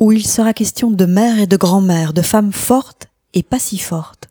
où 0.00 0.12
il 0.12 0.26
sera 0.26 0.54
question 0.54 0.90
de 0.90 1.04
mère 1.04 1.40
et 1.40 1.46
de 1.46 1.56
grand-mère, 1.56 2.12
de 2.12 2.22
femmes 2.22 2.52
fortes 2.52 3.08
et 3.34 3.42
pas 3.42 3.58
si 3.58 3.78
fortes, 3.78 4.28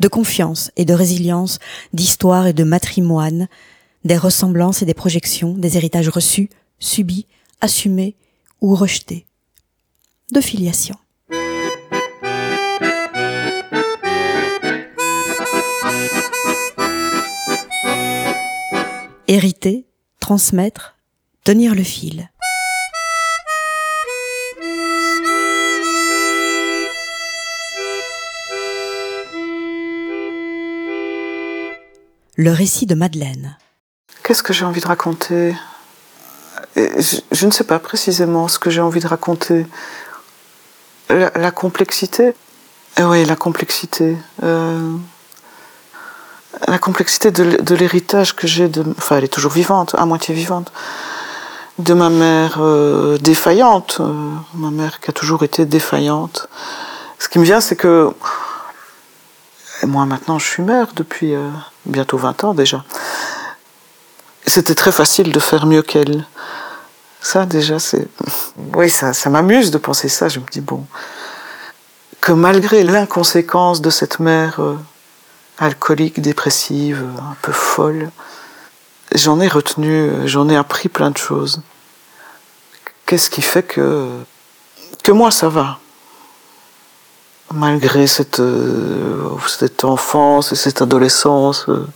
de 0.00 0.08
confiance 0.08 0.70
et 0.76 0.84
de 0.84 0.94
résilience, 0.94 1.58
d'histoire 1.92 2.46
et 2.46 2.52
de 2.52 2.64
matrimoine, 2.64 3.48
des 4.04 4.16
ressemblances 4.16 4.82
et 4.82 4.86
des 4.86 4.94
projections, 4.94 5.54
des 5.54 5.76
héritages 5.76 6.08
reçus, 6.08 6.50
subis, 6.78 7.26
assumés 7.60 8.16
ou 8.60 8.74
rejetés, 8.74 9.26
de 10.32 10.40
filiation. 10.40 10.96
Hériter, 19.28 19.86
transmettre, 20.20 20.96
tenir 21.42 21.74
le 21.74 21.82
fil. 21.82 22.30
Le 32.36 32.52
récit 32.52 32.84
de 32.84 32.94
Madeleine. 32.94 33.56
Qu'est-ce 34.22 34.42
que 34.42 34.52
j'ai 34.52 34.66
envie 34.66 34.82
de 34.82 34.86
raconter? 34.86 35.56
Je, 36.76 37.46
ne 37.46 37.50
sais 37.50 37.64
pas 37.64 37.78
précisément 37.78 38.46
ce 38.48 38.58
que 38.58 38.68
j'ai 38.68 38.82
envie 38.82 39.00
de 39.00 39.06
raconter. 39.06 39.66
La, 41.08 41.50
complexité? 41.50 42.34
Eh 42.98 43.04
oui, 43.04 43.24
la 43.24 43.36
complexité. 43.36 44.18
Euh, 44.42 44.96
la 46.68 46.78
complexité 46.78 47.30
de, 47.30 47.74
l'héritage 47.74 48.36
que 48.36 48.46
j'ai 48.46 48.68
de. 48.68 48.84
Enfin, 48.98 49.16
elle 49.16 49.24
est 49.24 49.32
toujours 49.32 49.52
vivante, 49.52 49.94
à 49.96 50.04
moitié 50.04 50.34
vivante. 50.34 50.72
De 51.78 51.94
ma 51.94 52.10
mère 52.10 52.58
euh, 52.60 53.16
défaillante. 53.16 53.98
Euh, 54.00 54.12
ma 54.54 54.70
mère 54.70 55.00
qui 55.00 55.08
a 55.08 55.14
toujours 55.14 55.42
été 55.42 55.64
défaillante. 55.64 56.48
Ce 57.18 57.30
qui 57.30 57.38
me 57.38 57.44
vient, 57.44 57.60
c'est 57.60 57.76
que. 57.76 58.10
moi, 59.84 60.04
maintenant, 60.04 60.38
je 60.38 60.46
suis 60.46 60.62
mère 60.62 60.88
depuis 60.94 61.34
euh, 61.34 61.48
bientôt 61.86 62.18
20 62.18 62.44
ans 62.44 62.54
déjà. 62.54 62.84
C'était 64.46 64.74
très 64.74 64.92
facile 64.92 65.32
de 65.32 65.40
faire 65.40 65.66
mieux 65.66 65.82
qu'elle. 65.82 66.24
Ça, 67.20 67.46
déjà, 67.46 67.78
c'est. 67.78 68.06
Oui, 68.74 68.88
ça, 68.90 69.12
m'amuse 69.30 69.70
de 69.70 69.78
penser 69.78 70.08
ça. 70.08 70.28
Je 70.28 70.38
me 70.38 70.46
dis, 70.50 70.60
bon. 70.60 70.84
Que 72.20 72.32
malgré 72.32 72.84
l'inconséquence 72.84 73.80
de 73.80 73.90
cette 73.90 74.20
mère 74.20 74.60
alcoolique, 75.58 76.20
dépressive, 76.20 77.04
un 77.18 77.36
peu 77.42 77.52
folle. 77.52 78.10
J'en 79.14 79.40
ai 79.40 79.48
retenu, 79.48 80.10
j'en 80.26 80.48
ai 80.48 80.56
appris 80.56 80.88
plein 80.88 81.10
de 81.10 81.16
choses. 81.16 81.62
Qu'est-ce 83.06 83.30
qui 83.30 83.42
fait 83.42 83.62
que, 83.62 84.08
que 85.02 85.12
moi 85.12 85.30
ça 85.30 85.48
va? 85.48 85.78
Malgré 87.52 88.06
cette, 88.06 88.40
euh, 88.40 89.28
cette 89.46 89.84
enfance 89.84 90.52
et 90.52 90.56
cette 90.56 90.82
adolescence 90.82 91.66
euh, 91.68 91.86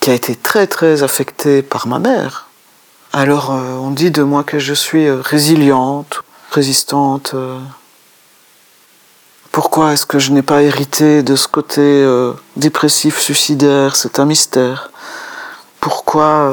qui 0.00 0.10
a 0.10 0.14
été 0.14 0.34
très 0.34 0.66
très 0.66 1.02
affectée 1.02 1.62
par 1.62 1.86
ma 1.86 1.98
mère. 1.98 2.48
Alors 3.12 3.52
euh, 3.52 3.74
on 3.76 3.90
dit 3.90 4.10
de 4.10 4.22
moi 4.22 4.42
que 4.42 4.58
je 4.58 4.74
suis 4.74 5.08
résiliente, 5.10 6.22
résistante. 6.50 7.34
Pourquoi 9.52 9.92
est-ce 9.92 10.06
que 10.06 10.18
je 10.18 10.32
n'ai 10.32 10.42
pas 10.42 10.62
hérité 10.62 11.22
de 11.22 11.36
ce 11.36 11.46
côté 11.46 12.06
dépressif, 12.56 13.20
suicidaire 13.20 13.96
C'est 13.96 14.18
un 14.18 14.24
mystère. 14.24 14.90
Pourquoi 15.78 16.50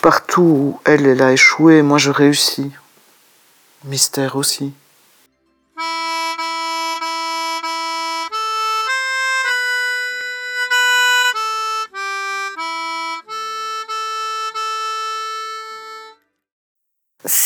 partout 0.00 0.42
où 0.42 0.80
elle 0.84 1.20
a 1.20 1.32
échoué, 1.32 1.82
moi 1.82 1.98
je 1.98 2.10
réussis 2.10 2.70
Mystère 3.84 4.36
aussi. 4.36 4.72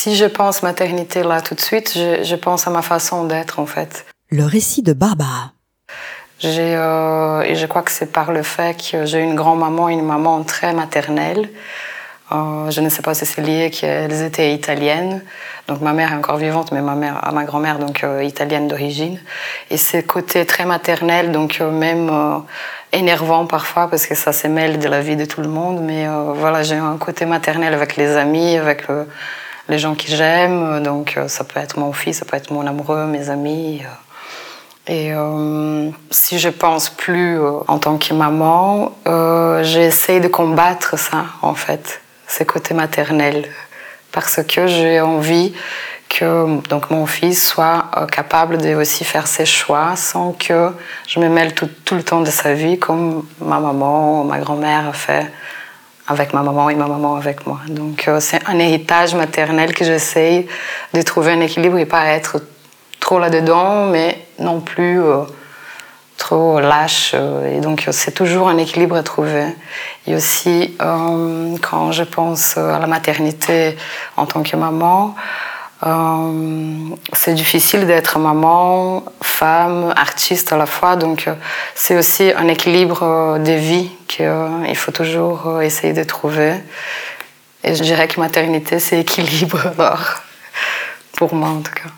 Si 0.03 0.17
je 0.17 0.25
pense 0.25 0.65
maternité 0.65 1.23
là 1.23 1.41
tout 1.41 1.55
de 1.55 1.61
suite, 1.61 1.93
je, 1.95 2.35
pense 2.35 2.67
à 2.67 2.71
ma 2.71 2.83
façon 2.83 3.23
d'être 3.23 3.61
en 3.61 3.67
fait. 3.67 4.05
Le 4.31 4.45
récit 4.45 4.83
de 4.83 4.95
Barbara. 4.95 5.53
Euh, 6.45 7.43
et 7.43 7.55
je 7.55 7.67
crois 7.67 7.83
que 7.83 7.93
c'est 7.93 8.11
par 8.11 8.33
le 8.33 8.43
fait 8.43 8.77
que 8.77 9.07
j'ai 9.07 9.21
une 9.21 9.37
grand-maman 9.37 9.91
et 9.91 9.93
une 9.93 10.05
maman 10.05 10.43
très 10.43 10.73
maternelle. 10.73 11.49
Euh, 12.33 12.69
je 12.73 12.81
ne 12.81 12.89
sais 12.89 13.03
pas 13.03 13.15
si 13.15 13.25
c'est 13.27 13.43
lié 13.43 13.71
qu'elles 13.71 14.23
étaient 14.23 14.53
italiennes. 14.53 15.23
Donc 15.69 15.81
ma 15.83 15.93
mère 15.93 16.11
est 16.11 16.17
encore 16.17 16.39
vivante, 16.39 16.73
mais 16.73 16.83
ma 16.83 16.97
mère, 16.97 17.31
ma 17.33 17.45
grand-mère 17.45 17.79
donc 17.79 18.03
euh, 18.03 18.25
italienne 18.25 18.67
d'origine. 18.67 19.21
Et 19.71 19.77
ces 19.77 20.03
côtés 20.03 20.45
très 20.47 20.65
maternels, 20.65 21.31
donc 21.31 21.61
même 21.61 22.11
énervant 22.91 23.47
parfois 23.47 23.89
parce 23.89 24.09
que 24.09 24.17
ça 24.17 24.33
se 24.33 24.49
mêle 24.49 24.81
de 24.81 24.89
la 24.89 25.01
vie 25.01 25.15
de 25.15 25.27
tout 25.27 25.43
le 25.43 25.49
monde. 25.49 25.81
Mais 25.81 26.09
voilà, 26.35 26.65
j'ai 26.65 26.75
un 26.75 26.97
côté 26.97 27.25
maternel 27.25 27.73
avec 27.73 27.95
les 27.95 28.17
amis, 28.17 28.57
avec 28.57 28.89
les 29.69 29.79
gens 29.79 29.95
qui 29.95 30.15
j'aime. 30.15 30.83
Donc 30.83 31.15
euh, 31.17 31.29
ça 31.29 31.45
peut 31.45 31.61
être 31.61 31.79
mon 31.79 31.93
fils, 31.93 32.19
ça 32.19 32.25
peut 32.25 32.37
être 32.37 32.51
mon 32.51 32.67
amoureux, 32.67 33.07
mes 33.07 33.31
amis. 33.31 33.83
Euh. 33.83 34.93
Et 34.93 35.13
euh, 35.15 35.91
si 36.11 36.39
je 36.39 36.49
pense 36.49 36.91
plus 36.91 37.39
en 37.69 37.79
tant 37.79 37.99
que 37.99 38.13
maman, 38.15 38.93
j'essaie 39.63 40.19
de 40.19 40.27
combattre 40.27 40.99
ça, 40.99 41.27
en 41.41 41.55
fait, 41.55 42.01
ce 42.27 42.43
côté 42.43 42.75
maternel. 42.75 43.47
Parce 44.11 44.43
que 44.43 44.67
j'ai 44.67 45.01
envie 45.01 45.55
que 46.09 46.61
donc, 46.69 46.91
mon 46.91 47.07
fils 47.07 47.47
soit 47.47 47.91
capable 48.11 48.59
de 48.59 48.75
aussi 48.75 49.05
faire 49.05 49.29
ses 49.29 49.47
choix 49.47 49.95
sans 49.95 50.33
que 50.33 50.73
je 51.07 51.21
me 51.21 51.29
mêle 51.29 51.55
tout, 51.55 51.71
tout 51.85 51.95
le 51.95 52.03
temps 52.03 52.21
de 52.21 52.31
sa 52.31 52.53
vie 52.53 52.77
comme 52.77 53.25
ma 53.41 53.61
maman 53.61 54.23
ou 54.23 54.25
ma 54.25 54.41
grand-mère 54.41 54.89
a 54.89 54.93
fait 54.93 55.31
avec 56.09 56.35
ma 56.35 56.43
maman 56.43 56.71
et 56.71 56.75
ma 56.75 56.87
maman 56.87 57.17
avec 57.17 57.47
moi. 57.47 57.61
Donc 57.69 58.09
euh, 58.09 58.19
c'est 58.21 58.41
un 58.49 58.59
héritage 58.59 59.15
maternel 59.15 59.75
que 59.75 59.85
j'essaye 59.85 60.47
de 60.95 61.03
trouver 61.03 61.33
un 61.33 61.41
équilibre 61.41 61.79
et 61.79 61.87
pas 61.87 62.07
être 62.07 62.39
trop 63.01 63.19
là-dedans, 63.19 63.87
mais 63.87 64.27
non 64.39 64.61
plus 64.61 65.01
euh, 65.01 65.23
trop 66.19 66.61
lâche. 66.61 67.13
Euh, 67.15 67.57
et 67.57 67.61
donc 67.61 67.87
c'est 67.93 68.13
toujours 68.13 68.49
un 68.49 68.59
équilibre 68.59 68.97
à 68.97 69.03
trouver. 69.03 69.47
Et 70.07 70.15
aussi 70.15 70.77
quand 70.79 71.93
je 71.93 72.03
pense 72.03 72.57
à 72.57 72.79
la 72.79 72.87
maternité 72.87 73.77
en 74.17 74.27
tant 74.27 74.43
que 74.43 74.57
maman, 74.57 75.15
euh, 75.85 76.95
c'est 77.13 77.35
difficile 77.35 77.87
d'être 77.87 78.19
maman, 78.19 79.05
femme, 79.21 79.93
artiste 79.97 80.53
à 80.53 80.57
la 80.57 80.67
fois, 80.67 80.95
donc 80.95 81.27
euh, 81.27 81.35
c'est 81.75 81.99
aussi 81.99 82.33
un 82.37 82.47
équilibre 82.47 83.03
euh, 83.03 83.39
de 83.39 83.53
vie 83.53 83.91
qu'il 84.07 84.77
faut 84.77 84.93
toujours 84.93 85.61
essayer 85.61 85.93
de 85.93 86.05
trouver. 86.05 86.55
Et 87.65 87.75
je 87.75 87.83
dirais 87.83 88.07
que 88.07 88.21
maternité, 88.21 88.79
c'est 88.79 89.01
équilibre, 89.01 89.61
alors, 89.79 90.23
pour 91.17 91.35
moi 91.35 91.49
en 91.49 91.63
tout 91.63 91.73
cas. 91.73 91.91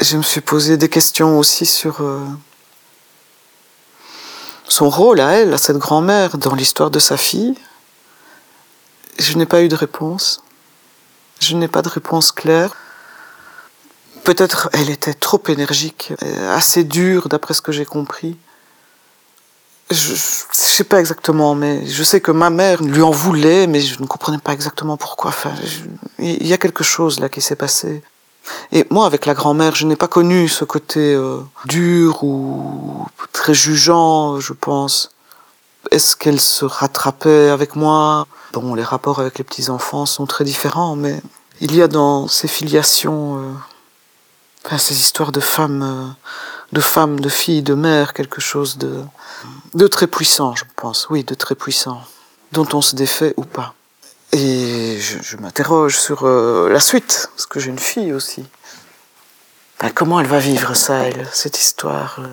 Je 0.00 0.18
me 0.18 0.22
suis 0.22 0.42
posé 0.42 0.76
des 0.76 0.90
questions 0.90 1.38
aussi 1.38 1.64
sur 1.64 2.02
son 4.68 4.90
rôle 4.90 5.20
à 5.20 5.32
elle, 5.32 5.54
à 5.54 5.58
cette 5.58 5.78
grand-mère, 5.78 6.36
dans 6.36 6.54
l'histoire 6.54 6.90
de 6.90 6.98
sa 6.98 7.16
fille. 7.16 7.54
Je 9.18 9.38
n'ai 9.38 9.46
pas 9.46 9.62
eu 9.62 9.68
de 9.68 9.76
réponse. 9.76 10.42
Je 11.40 11.54
n'ai 11.54 11.68
pas 11.68 11.80
de 11.80 11.88
réponse 11.88 12.32
claire. 12.32 12.74
Peut-être 14.24 14.70
elle 14.72 14.90
était 14.90 15.14
trop 15.14 15.42
énergique, 15.48 16.12
euh, 16.22 16.56
assez 16.56 16.84
dure 16.84 17.28
d'après 17.28 17.54
ce 17.54 17.62
que 17.62 17.72
j'ai 17.72 17.84
compris. 17.84 18.36
Je, 19.90 20.12
ne 20.12 20.16
sais 20.16 20.84
pas 20.84 20.98
exactement, 20.98 21.54
mais 21.54 21.86
je 21.86 22.02
sais 22.02 22.20
que 22.20 22.30
ma 22.30 22.48
mère 22.48 22.82
lui 22.82 23.02
en 23.02 23.10
voulait, 23.10 23.66
mais 23.66 23.80
je 23.80 24.00
ne 24.00 24.06
comprenais 24.06 24.38
pas 24.38 24.54
exactement 24.54 24.96
pourquoi. 24.96 25.28
Enfin, 25.28 25.52
il 26.18 26.46
y 26.46 26.54
a 26.54 26.58
quelque 26.58 26.82
chose 26.82 27.20
là 27.20 27.28
qui 27.28 27.42
s'est 27.42 27.56
passé. 27.56 28.02
Et 28.72 28.86
moi, 28.90 29.06
avec 29.06 29.26
la 29.26 29.34
grand-mère, 29.34 29.74
je 29.74 29.86
n'ai 29.86 29.96
pas 29.96 30.08
connu 30.08 30.48
ce 30.48 30.64
côté 30.64 31.14
euh, 31.14 31.38
dur 31.66 32.24
ou 32.24 33.06
très 33.32 33.54
jugeant, 33.54 34.40
je 34.40 34.52
pense. 34.52 35.10
Est-ce 35.90 36.16
qu'elle 36.16 36.40
se 36.40 36.64
rattrapait 36.64 37.50
avec 37.50 37.76
moi? 37.76 38.26
Bon, 38.52 38.74
les 38.74 38.82
rapports 38.82 39.20
avec 39.20 39.38
les 39.38 39.44
petits-enfants 39.44 40.06
sont 40.06 40.26
très 40.26 40.44
différents, 40.44 40.96
mais 40.96 41.20
il 41.60 41.74
y 41.74 41.82
a 41.82 41.88
dans 41.88 42.26
ces 42.26 42.48
filiations 42.48 43.38
euh, 43.38 43.52
ces 44.78 44.94
histoires 44.94 45.32
de 45.32 45.40
femmes, 45.40 45.82
euh, 45.82 46.30
de 46.72 46.80
femmes, 46.80 47.20
de 47.20 47.28
filles, 47.28 47.62
de 47.62 47.74
mères, 47.74 48.12
quelque 48.12 48.40
chose 48.40 48.78
de, 48.78 49.86
très 49.88 50.06
puissant, 50.06 50.54
je 50.54 50.64
pense, 50.76 51.08
oui, 51.10 51.24
de 51.24 51.34
très 51.34 51.54
puissant, 51.54 52.00
dont 52.52 52.66
on 52.72 52.80
se 52.80 52.96
défait 52.96 53.34
ou 53.36 53.44
pas. 53.44 53.74
Et 54.32 54.98
je, 54.98 55.36
m'interroge 55.36 55.96
sur 55.96 56.24
euh, 56.24 56.68
la 56.68 56.80
suite, 56.80 57.28
parce 57.34 57.46
que 57.46 57.60
j'ai 57.60 57.70
une 57.70 57.78
fille 57.78 58.12
aussi. 58.12 58.44
Ben, 59.80 59.90
comment 59.90 60.18
elle 60.20 60.26
va 60.26 60.38
vivre 60.38 60.74
ça, 60.74 61.02
cette 61.32 61.58
histoire 61.58 62.16
euh? 62.18 62.26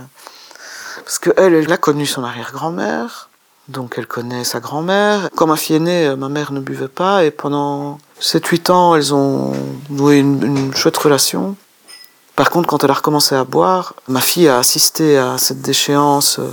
Parce 1.03 1.19
qu'elle, 1.19 1.53
elle 1.53 1.71
a 1.71 1.77
connu 1.77 2.05
son 2.05 2.23
arrière-grand-mère, 2.23 3.29
donc 3.67 3.95
elle 3.97 4.07
connaît 4.07 4.43
sa 4.43 4.59
grand-mère. 4.59 5.29
Quand 5.35 5.47
ma 5.47 5.55
fille 5.55 5.77
est 5.77 5.79
née, 5.79 6.15
ma 6.15 6.29
mère 6.29 6.51
ne 6.51 6.59
buvait 6.59 6.87
pas, 6.87 7.23
et 7.23 7.31
pendant 7.31 7.99
7-8 8.21 8.71
ans, 8.71 8.95
elles 8.95 9.13
ont 9.13 9.53
noué 9.89 10.17
une, 10.19 10.73
chouette 10.75 10.97
relation. 10.97 11.55
Par 12.35 12.49
contre, 12.49 12.67
quand 12.67 12.83
elle 12.83 12.91
a 12.91 12.95
recommencé 12.95 13.35
à 13.35 13.43
boire, 13.43 13.93
ma 14.07 14.21
fille 14.21 14.47
a 14.47 14.57
assisté 14.57 15.17
à 15.17 15.37
cette 15.37 15.61
déchéance, 15.61 16.39
euh, 16.39 16.51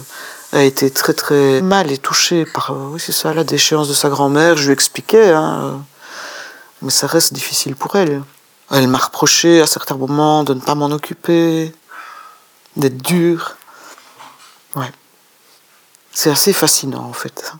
a 0.53 0.63
été 0.63 0.91
très 0.91 1.13
très 1.13 1.61
mal 1.61 1.93
et 1.93 1.99
touchée 1.99 2.45
par, 2.47 2.73
euh, 2.73 2.91
oui 2.93 3.01
c'est 3.01 3.13
ça, 3.13 3.33
la 3.35 3.45
déchéance 3.45 3.89
de 3.89 3.95
sa 3.95 4.09
grand-mère. 4.09 4.57
Je 4.57 4.67
lui 4.67 4.73
expliquais, 4.73 5.31
hein, 5.31 5.61
euh, 5.63 5.77
mais 6.83 6.91
ça 6.91 7.07
reste 7.07 7.33
difficile 7.33 7.77
pour 7.77 7.97
elle. 7.97 8.23
Elle 8.71 8.89
m'a 8.89 8.99
reproché 8.99 9.61
à 9.61 9.67
certains 9.67 9.97
moments 9.97 10.45
de 10.45 10.55
ne 10.55 10.61
pas 10.61 10.75
m'en 10.75 10.91
occuper, 10.91 11.73
d'être 12.77 12.99
dure. 12.99 13.57
Ouais. 14.75 14.91
C'est 16.13 16.31
assez 16.31 16.53
fascinant 16.53 17.05
en 17.05 17.13
fait. 17.13 17.53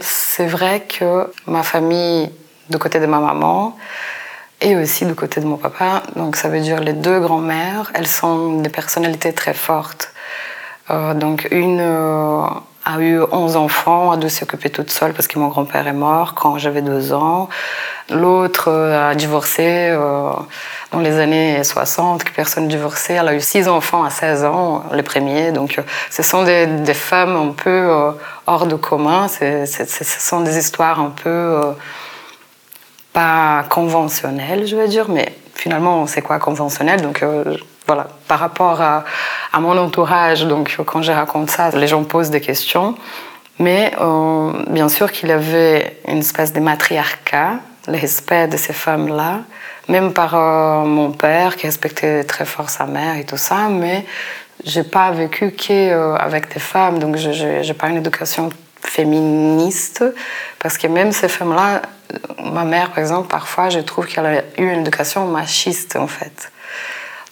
C'est 0.00 0.46
vrai 0.46 0.86
que 0.86 1.30
ma 1.46 1.62
famille, 1.62 2.30
du 2.68 2.78
côté 2.78 3.00
de 3.00 3.06
ma 3.06 3.18
maman, 3.18 3.76
et 4.62 4.76
aussi 4.76 5.04
du 5.04 5.14
côté 5.14 5.40
de 5.40 5.46
mon 5.46 5.56
papa, 5.56 6.02
donc 6.16 6.36
ça 6.36 6.48
veut 6.48 6.60
dire 6.60 6.80
les 6.80 6.92
deux 6.92 7.18
grands-mères, 7.20 7.90
elles 7.94 8.06
sont 8.06 8.60
des 8.60 8.70
personnalités 8.70 9.32
très 9.32 9.54
fortes. 9.54 10.12
Euh, 10.90 11.14
donc 11.14 11.48
une 11.50 11.80
euh, 11.80 12.44
a 12.84 13.00
eu 13.00 13.20
11 13.30 13.56
enfants, 13.56 14.12
a 14.12 14.16
dû 14.16 14.30
s'occuper 14.30 14.70
toute 14.70 14.90
seule 14.90 15.12
parce 15.12 15.26
que 15.26 15.38
mon 15.38 15.48
grand-père 15.48 15.86
est 15.86 15.92
mort 15.92 16.34
quand 16.34 16.58
j'avais 16.58 16.82
deux 16.82 17.12
ans. 17.12 17.48
L'autre 18.10 18.68
euh, 18.68 19.10
a 19.10 19.14
divorcé 19.16 19.96
dans 20.92 21.00
les 21.00 21.18
années 21.18 21.62
60, 21.62 22.22
que 22.22 22.32
personne 22.32 22.68
divorcé. 22.68 23.14
Elle 23.14 23.28
a 23.28 23.34
eu 23.34 23.40
six 23.40 23.66
enfants 23.68 24.04
à 24.04 24.10
16 24.10 24.44
ans, 24.44 24.84
les 24.92 25.02
premiers. 25.02 25.50
Donc 25.50 25.80
ce 26.10 26.22
sont 26.22 26.44
des 26.44 26.94
femmes 26.94 27.36
un 27.36 27.52
peu 27.52 28.12
hors 28.46 28.66
de 28.66 28.76
commun. 28.76 29.26
ce 29.28 30.04
sont 30.04 30.40
des 30.40 30.56
histoires 30.56 31.00
un 31.00 31.10
peu 31.10 31.74
pas 33.12 33.64
conventionnelles, 33.68 34.66
je 34.66 34.76
veux 34.76 34.88
dire, 34.88 35.08
mais 35.08 35.32
finalement, 35.54 36.06
c'est 36.06 36.22
quoi 36.22 36.38
conventionnel 36.38 37.02
Donc 37.02 37.24
voilà, 37.86 38.08
par 38.28 38.38
rapport 38.38 38.80
à, 38.80 39.04
mon 39.60 39.76
entourage, 39.76 40.44
donc 40.46 40.76
quand 40.86 41.02
je 41.02 41.12
raconte 41.12 41.50
ça, 41.50 41.70
les 41.70 41.86
gens 41.86 42.04
posent 42.04 42.30
des 42.30 42.40
questions. 42.40 42.94
Mais 43.58 43.92
euh, 44.00 44.52
bien 44.68 44.88
sûr 44.88 45.12
qu'il 45.12 45.28
y 45.28 45.32
avait 45.32 46.00
une 46.08 46.18
espèce 46.18 46.52
de 46.52 46.60
matriarcat, 46.60 47.56
le 47.86 47.98
respect 47.98 48.48
de 48.48 48.56
ces 48.56 48.72
femmes-là, 48.72 49.40
même 49.88 50.12
par 50.12 50.34
euh, 50.34 50.84
mon 50.84 51.10
père 51.10 51.56
qui 51.56 51.66
respectait 51.66 52.24
très 52.24 52.44
fort 52.44 52.70
sa 52.70 52.86
mère 52.86 53.16
et 53.16 53.24
tout 53.24 53.36
ça, 53.36 53.68
mais 53.68 54.04
j'ai 54.64 54.84
pas 54.84 55.10
vécu 55.10 55.52
qu'avec 55.52 56.44
euh, 56.46 56.54
des 56.54 56.60
femmes, 56.60 56.98
donc 56.98 57.16
je 57.16 57.66
n'ai 57.66 57.74
pas 57.74 57.88
une 57.88 57.98
éducation 57.98 58.48
féministe, 58.84 60.04
parce 60.58 60.78
que 60.78 60.86
même 60.86 61.12
ces 61.12 61.28
femmes-là, 61.28 61.82
ma 62.38 62.64
mère 62.64 62.90
par 62.90 62.98
exemple, 62.98 63.28
parfois 63.28 63.70
je 63.70 63.78
trouve 63.78 64.06
qu'elle 64.06 64.26
a 64.26 64.38
eu 64.58 64.70
une 64.72 64.80
éducation 64.80 65.26
machiste 65.26 65.96
en 65.96 66.06
fait. 66.06 66.52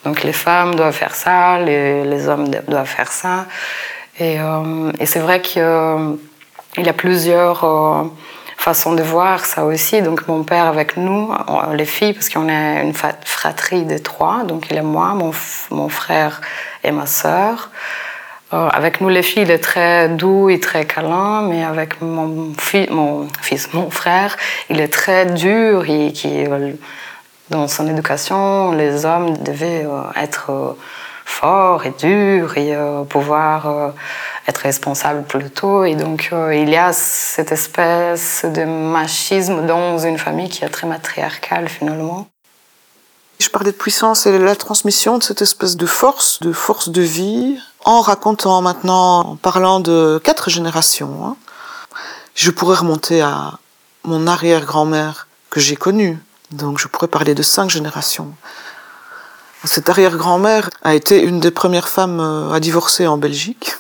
Donc 0.04 0.22
les 0.22 0.32
femmes 0.32 0.74
doivent 0.74 0.94
faire 0.94 1.14
ça, 1.14 1.58
les, 1.58 2.28
hommes 2.28 2.48
doivent 2.68 2.86
faire 2.86 3.12
ça. 3.12 3.46
Et, 4.18 4.40
euh, 4.40 4.92
c'est 5.04 5.20
vrai 5.20 5.42
qu'il 5.42 5.62
y 5.62 6.88
a 6.88 6.92
plusieurs 6.94 7.64
euh, 7.64 8.04
façons 8.56 8.94
de 8.94 9.02
voir 9.02 9.44
ça 9.44 9.64
aussi. 9.64 10.00
Donc 10.00 10.26
mon 10.26 10.42
père 10.42 10.66
avec 10.66 10.96
nous, 10.96 11.30
les 11.72 11.84
filles, 11.84 12.14
parce 12.14 12.30
qu'on 12.30 12.48
est 12.48 12.82
une 12.82 12.94
fratrie 12.94 13.84
de 13.84 13.98
trois, 13.98 14.44
donc 14.44 14.66
il 14.70 14.76
est 14.76 14.82
moi, 14.82 15.08
mon, 15.08 15.32
mon 15.70 15.88
frère 15.88 16.40
et 16.82 16.92
ma 16.92 17.06
sœur. 17.06 17.70
Euh, 18.52 18.68
avec 18.68 19.00
nous 19.00 19.08
les 19.08 19.22
filles, 19.22 19.42
il 19.42 19.50
est 19.50 19.58
très 19.58 20.08
doux 20.08 20.50
et 20.50 20.58
très 20.58 20.84
câlin, 20.84 21.42
mais 21.42 21.62
avec 21.62 22.00
mon, 22.00 22.52
mon 22.90 23.28
fils, 23.40 23.72
mon 23.72 23.90
frère, 23.90 24.36
il 24.68 24.80
est 24.80 24.92
très 24.92 25.26
dur 25.26 25.88
et 25.88 26.12
qui 26.12 26.46
dans 27.50 27.66
son 27.66 27.88
éducation, 27.88 28.70
les 28.72 29.04
hommes 29.04 29.36
devaient 29.38 29.84
euh, 29.84 30.02
être 30.14 30.50
euh, 30.50 30.72
forts 31.24 31.84
et 31.84 31.90
durs 31.90 32.56
et 32.56 32.76
euh, 32.76 33.02
pouvoir 33.02 33.92
être 34.46 34.58
responsables 34.58 35.24
plus 35.24 35.50
tôt. 35.50 35.84
Et 35.84 35.96
donc, 35.96 36.30
il 36.52 36.68
y 36.68 36.76
a 36.76 36.92
cette 36.92 37.52
espèce 37.52 38.44
de 38.44 38.64
machisme 38.64 39.66
dans 39.66 39.98
une 39.98 40.18
famille 40.18 40.48
qui 40.48 40.64
est 40.64 40.68
très 40.68 40.86
matriarcale 40.86 41.68
finalement. 41.68 42.28
Je 43.40 43.48
parlais 43.48 43.72
de 43.72 43.76
puissance 43.76 44.26
et 44.26 44.38
la 44.38 44.54
transmission 44.54 45.16
de 45.16 45.22
cette 45.22 45.40
espèce 45.40 45.78
de 45.78 45.86
force, 45.86 46.40
de 46.40 46.52
force 46.52 46.90
de 46.90 47.00
vie, 47.00 47.56
en 47.86 48.02
racontant 48.02 48.60
maintenant, 48.60 49.20
en 49.20 49.36
parlant 49.36 49.80
de 49.80 50.20
quatre 50.22 50.50
générations. 50.50 51.24
Hein. 51.24 51.36
Je 52.34 52.50
pourrais 52.50 52.76
remonter 52.76 53.22
à 53.22 53.58
mon 54.04 54.26
arrière-grand-mère 54.26 55.26
que 55.48 55.58
j'ai 55.58 55.74
connue, 55.74 56.18
donc 56.50 56.78
je 56.78 56.86
pourrais 56.86 57.08
parler 57.08 57.34
de 57.34 57.42
cinq 57.42 57.70
générations. 57.70 58.34
Cette 59.64 59.88
arrière-grand-mère 59.88 60.68
a 60.82 60.94
été 60.94 61.22
une 61.22 61.40
des 61.40 61.50
premières 61.50 61.88
femmes 61.88 62.20
euh, 62.20 62.52
à 62.52 62.60
divorcer 62.60 63.06
en 63.06 63.16
Belgique. 63.16 63.72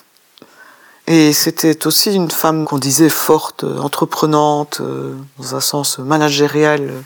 Et 1.06 1.34
c'était 1.34 1.86
aussi 1.86 2.14
une 2.14 2.30
femme 2.30 2.64
qu'on 2.64 2.78
disait 2.78 3.10
forte, 3.10 3.64
entreprenante, 3.64 4.78
euh, 4.80 5.14
dans 5.38 5.54
un 5.54 5.60
sens 5.60 5.98
managérial. 5.98 7.02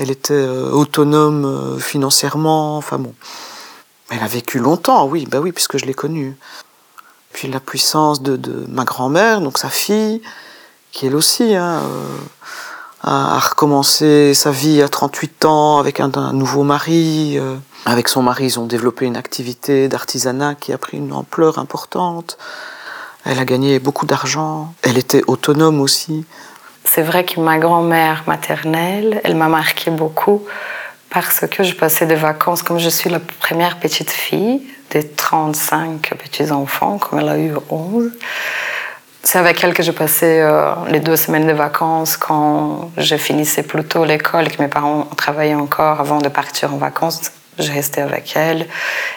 Elle 0.00 0.10
était 0.10 0.32
euh, 0.32 0.70
autonome 0.70 1.78
financièrement, 1.78 2.78
enfin 2.78 2.98
bon. 2.98 3.14
Elle 4.10 4.22
a 4.22 4.26
vécu 4.26 4.58
longtemps, 4.58 5.06
oui, 5.06 5.26
bah 5.30 5.40
oui, 5.40 5.52
puisque 5.52 5.76
je 5.76 5.84
l'ai 5.84 5.94
connue. 5.94 6.36
Puis 7.34 7.48
la 7.48 7.60
puissance 7.60 8.22
de, 8.22 8.66
ma 8.68 8.84
grand-mère, 8.84 9.42
donc 9.42 9.58
sa 9.58 9.68
fille, 9.68 10.22
qui 10.90 11.06
elle 11.06 11.14
aussi, 11.14 11.54
hein, 11.54 11.82
a, 13.02 13.38
recommencé 13.38 14.32
sa 14.34 14.50
vie 14.50 14.82
à 14.82 14.88
38 14.88 15.44
ans 15.44 15.78
avec 15.78 16.00
un, 16.00 16.32
nouveau 16.32 16.62
mari. 16.62 17.38
Euh, 17.38 17.56
avec 17.84 18.08
son 18.08 18.22
mari, 18.22 18.46
ils 18.46 18.58
ont 18.58 18.66
développé 18.66 19.04
une 19.06 19.16
activité 19.16 19.88
d'artisanat 19.88 20.54
qui 20.54 20.72
a 20.72 20.78
pris 20.78 20.96
une 20.96 21.12
ampleur 21.12 21.58
importante. 21.58 22.38
Elle 23.24 23.38
a 23.38 23.44
gagné 23.44 23.78
beaucoup 23.78 24.06
d'argent. 24.06 24.74
Elle 24.82 24.98
était 24.98 25.22
autonome 25.26 25.80
aussi. 25.80 26.24
C'est 26.84 27.02
vrai 27.02 27.24
que 27.24 27.40
ma 27.40 27.58
grand-mère 27.58 28.24
maternelle, 28.26 29.20
elle 29.24 29.36
m'a 29.36 29.48
marqué 29.48 29.90
beaucoup 29.90 30.44
parce 31.10 31.46
que 31.50 31.62
je 31.62 31.74
passais 31.74 32.06
des 32.06 32.14
vacances, 32.14 32.62
comme 32.62 32.78
je 32.78 32.88
suis 32.88 33.10
la 33.10 33.20
première 33.20 33.78
petite 33.78 34.10
fille 34.10 34.62
des 34.90 35.06
35 35.06 36.14
petits-enfants, 36.18 36.98
comme 36.98 37.20
elle 37.20 37.28
a 37.28 37.38
eu 37.38 37.52
11. 37.68 38.10
C'est 39.22 39.38
avec 39.38 39.62
elle 39.62 39.74
que 39.74 39.82
je 39.82 39.90
passais 39.90 40.40
euh, 40.40 40.72
les 40.88 41.00
deux 41.00 41.16
semaines 41.16 41.46
de 41.46 41.52
vacances 41.52 42.16
quand 42.16 42.90
je 42.96 43.16
finissais 43.16 43.62
plus 43.62 43.84
tôt 43.84 44.04
l'école 44.04 44.46
et 44.46 44.50
que 44.50 44.62
mes 44.62 44.68
parents 44.68 45.04
travaillaient 45.16 45.54
encore 45.54 46.00
avant 46.00 46.18
de 46.18 46.28
partir 46.28 46.72
en 46.72 46.78
vacances. 46.78 47.30
Je 47.58 47.70
restais 47.70 48.00
avec 48.00 48.32
elle. 48.34 48.66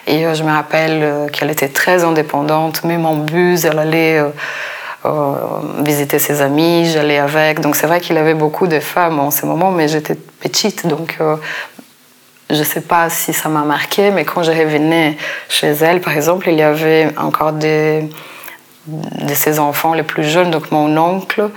Et 0.06 0.26
euh, 0.26 0.34
je 0.34 0.44
me 0.44 0.52
rappelle 0.52 1.00
euh, 1.02 1.28
qu'elle 1.30 1.50
était 1.50 1.70
très 1.70 2.04
indépendante. 2.04 2.84
Même 2.84 3.06
en 3.06 3.16
bus, 3.16 3.64
elle 3.64 3.80
allait 3.80 4.22
visiter 5.84 6.20
ses 6.20 6.42
amis, 6.42 6.90
j'allais 6.92 7.20
avec. 7.20 7.60
Donc 7.60 7.76
c'est 7.76 7.88
vrai 7.88 8.00
qu'il 8.00 8.18
avait 8.18 8.34
beaucoup 8.34 8.68
de 8.68 8.80
femmes 8.80 9.20
en 9.20 9.32
ce 9.32 9.46
moment, 9.46 9.72
mais 9.72 9.88
j'étais 9.88 10.16
petite. 10.16 10.88
Donc 10.88 11.18
je 12.50 12.60
ne 12.60 12.64
sais 12.64 12.82
pas 12.82 13.10
si 13.10 13.34
ça 13.34 13.50
m'a 13.50 13.64
marqué, 13.64 14.12
mais 14.12 14.26
quand 14.26 14.44
je 14.44 14.52
revenais 14.52 15.18
chez 15.50 15.72
elle, 15.72 16.02
par 16.02 16.14
exemple, 16.14 16.50
il 16.50 16.56
y 16.56 16.62
avait 16.62 17.10
encore 17.18 17.54
des 17.54 18.10
de 18.88 19.34
ses 19.34 19.60
enfants 19.60 19.94
les 19.94 20.04
plus 20.04 20.24
jeunes, 20.24 20.52
donc 20.52 20.72
mon 20.72 20.98
oncle 20.98 21.50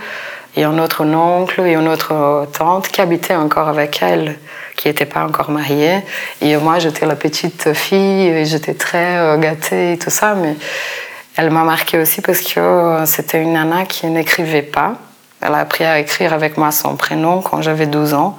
et 0.55 0.63
un 0.63 0.79
autre 0.79 1.03
oncle 1.05 1.61
et 1.61 1.73
une 1.73 1.87
autre 1.87 2.47
tante 2.57 2.87
qui 2.87 3.01
habitaient 3.01 3.35
encore 3.35 3.67
avec 3.67 4.01
elle, 4.01 4.37
qui 4.75 4.87
n'étaient 4.87 5.05
pas 5.05 5.23
encore 5.23 5.51
mariés. 5.51 5.99
Et 6.41 6.55
moi, 6.57 6.79
j'étais 6.79 7.05
la 7.05 7.15
petite 7.15 7.73
fille 7.73 8.27
et 8.27 8.45
j'étais 8.45 8.73
très 8.73 9.17
euh, 9.17 9.37
gâtée 9.37 9.93
et 9.93 9.97
tout 9.97 10.09
ça, 10.09 10.35
mais 10.35 10.55
elle 11.37 11.49
m'a 11.51 11.63
marquée 11.63 11.99
aussi 11.99 12.21
parce 12.21 12.41
que 12.41 12.59
euh, 12.59 13.05
c'était 13.05 13.41
une 13.41 13.53
nana 13.53 13.85
qui 13.85 14.07
n'écrivait 14.07 14.61
pas. 14.61 14.95
Elle 15.41 15.53
a 15.53 15.59
appris 15.59 15.85
à 15.85 15.99
écrire 15.99 16.33
avec 16.33 16.57
moi 16.57 16.71
son 16.71 16.95
prénom 16.95 17.41
quand 17.41 17.61
j'avais 17.61 17.85
12 17.85 18.13
ans. 18.13 18.37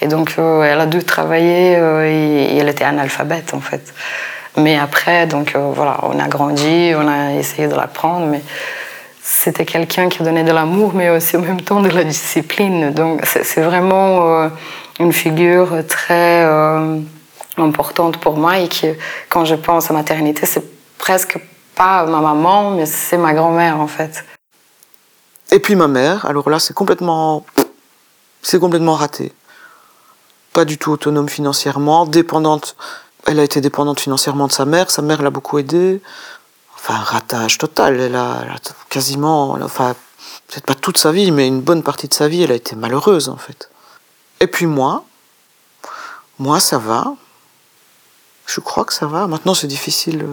Et 0.00 0.08
donc, 0.08 0.34
euh, 0.38 0.62
elle 0.62 0.80
a 0.80 0.86
dû 0.86 1.04
travailler 1.04 1.72
et 1.72 2.56
elle 2.56 2.68
était 2.70 2.84
analphabète, 2.84 3.52
en 3.52 3.60
fait. 3.60 3.92
Mais 4.56 4.76
après, 4.76 5.26
donc 5.26 5.54
euh, 5.54 5.70
voilà, 5.74 5.98
on 6.02 6.18
a 6.18 6.28
grandi, 6.28 6.92
on 6.96 7.06
a 7.06 7.34
essayé 7.34 7.68
de 7.68 7.74
l'apprendre, 7.74 8.26
mais 8.26 8.42
c'était 9.22 9.64
quelqu'un 9.64 10.08
qui 10.08 10.22
donnait 10.22 10.42
de 10.42 10.52
l'amour, 10.52 10.92
mais 10.94 11.08
aussi 11.08 11.36
en 11.36 11.40
même 11.40 11.60
temps 11.60 11.80
de 11.80 11.88
la 11.88 12.04
discipline. 12.04 12.90
Donc 12.90 13.22
c'est 13.24 13.60
vraiment 13.60 14.42
euh, 14.42 14.48
une 14.98 15.12
figure 15.12 15.86
très 15.86 16.44
euh, 16.44 16.98
importante 17.56 18.16
pour 18.16 18.36
moi 18.36 18.58
et 18.58 18.68
qui, 18.68 18.88
quand 19.28 19.44
je 19.44 19.54
pense 19.54 19.90
à 19.90 19.94
maternité, 19.94 20.46
c'est 20.46 20.64
presque 20.98 21.38
pas 21.74 22.04
ma 22.06 22.20
maman, 22.20 22.72
mais 22.72 22.86
c'est 22.86 23.18
ma 23.18 23.32
grand-mère 23.32 23.80
en 23.80 23.86
fait. 23.86 24.24
Et 25.50 25.58
puis 25.58 25.74
ma 25.74 25.88
mère, 25.88 26.26
alors 26.26 26.48
là 26.48 26.58
c'est 26.58 26.74
complètement, 26.74 27.44
c'est 28.42 28.58
complètement 28.58 28.94
raté. 28.94 29.32
Pas 30.52 30.64
du 30.64 30.78
tout 30.78 30.90
autonome 30.92 31.28
financièrement, 31.28 32.06
dépendante 32.06 32.76
elle 33.26 33.38
a 33.38 33.44
été 33.44 33.60
dépendante 33.60 34.00
financièrement 34.00 34.46
de 34.46 34.52
sa 34.52 34.64
mère, 34.64 34.90
sa 34.90 35.02
mère 35.02 35.22
l'a 35.22 35.30
beaucoup 35.30 35.58
aidée. 35.58 36.00
Enfin, 36.74 36.94
ratage 36.94 37.58
total. 37.58 38.00
Elle 38.00 38.16
a, 38.16 38.44
quasiment, 38.88 39.52
enfin, 39.62 39.94
peut-être 40.48 40.66
pas 40.66 40.74
toute 40.74 40.98
sa 40.98 41.12
vie, 41.12 41.30
mais 41.30 41.46
une 41.46 41.60
bonne 41.60 41.82
partie 41.82 42.08
de 42.08 42.14
sa 42.14 42.28
vie, 42.28 42.42
elle 42.42 42.52
a 42.52 42.56
été 42.56 42.76
malheureuse 42.76 43.28
en 43.28 43.36
fait. 43.36 43.70
Et 44.40 44.46
puis 44.46 44.66
moi, 44.66 45.04
moi 46.38 46.60
ça 46.60 46.78
va. 46.78 47.14
Je 48.46 48.60
crois 48.60 48.84
que 48.84 48.94
ça 48.94 49.06
va. 49.06 49.26
Maintenant 49.26 49.54
c'est 49.54 49.66
difficile. 49.66 50.26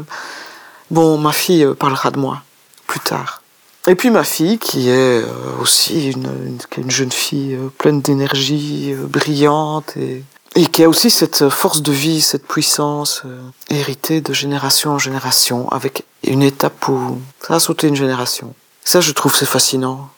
Bon, 0.90 1.18
ma 1.18 1.34
fille 1.34 1.64
euh, 1.64 1.74
parlera 1.74 2.12
de 2.12 2.20
moi 2.20 2.42
plus 2.88 3.00
tard. 3.00 3.42
Et 3.88 3.96
puis 3.96 4.10
ma 4.10 4.24
fille, 4.24 4.58
qui 4.58 4.90
est 4.90 5.24
euh, 5.24 5.26
aussi 5.62 6.12
une, 6.12 6.58
une, 6.78 6.92
jeune 6.92 7.12
fille 7.12 7.56
euh, 7.56 7.70
pleine 7.78 8.02
d'énergie, 8.02 8.94
brillante, 8.96 9.96
et, 9.98 10.24
qui 10.72 10.84
a 10.84 10.90
aussi 10.90 11.10
cette 11.10 11.50
force 11.50 11.82
de 11.82 11.92
vie, 11.92 12.22
cette 12.22 12.48
puissance 12.48 13.24
héritée 13.70 14.22
de 14.22 14.34
génération 14.34 14.92
en 14.92 14.98
génération, 14.98 15.70
avec 15.70 16.06
une 16.24 16.42
étape 16.42 16.88
où 16.88 17.20
ça 17.46 17.56
a 17.56 17.60
sauté 17.60 17.88
une 17.88 17.96
génération. 17.96 18.56
Ça, 18.84 19.00
je 19.00 19.12
trouve, 19.12 19.36
c'est 19.36 19.46
fascinant. 19.46 20.10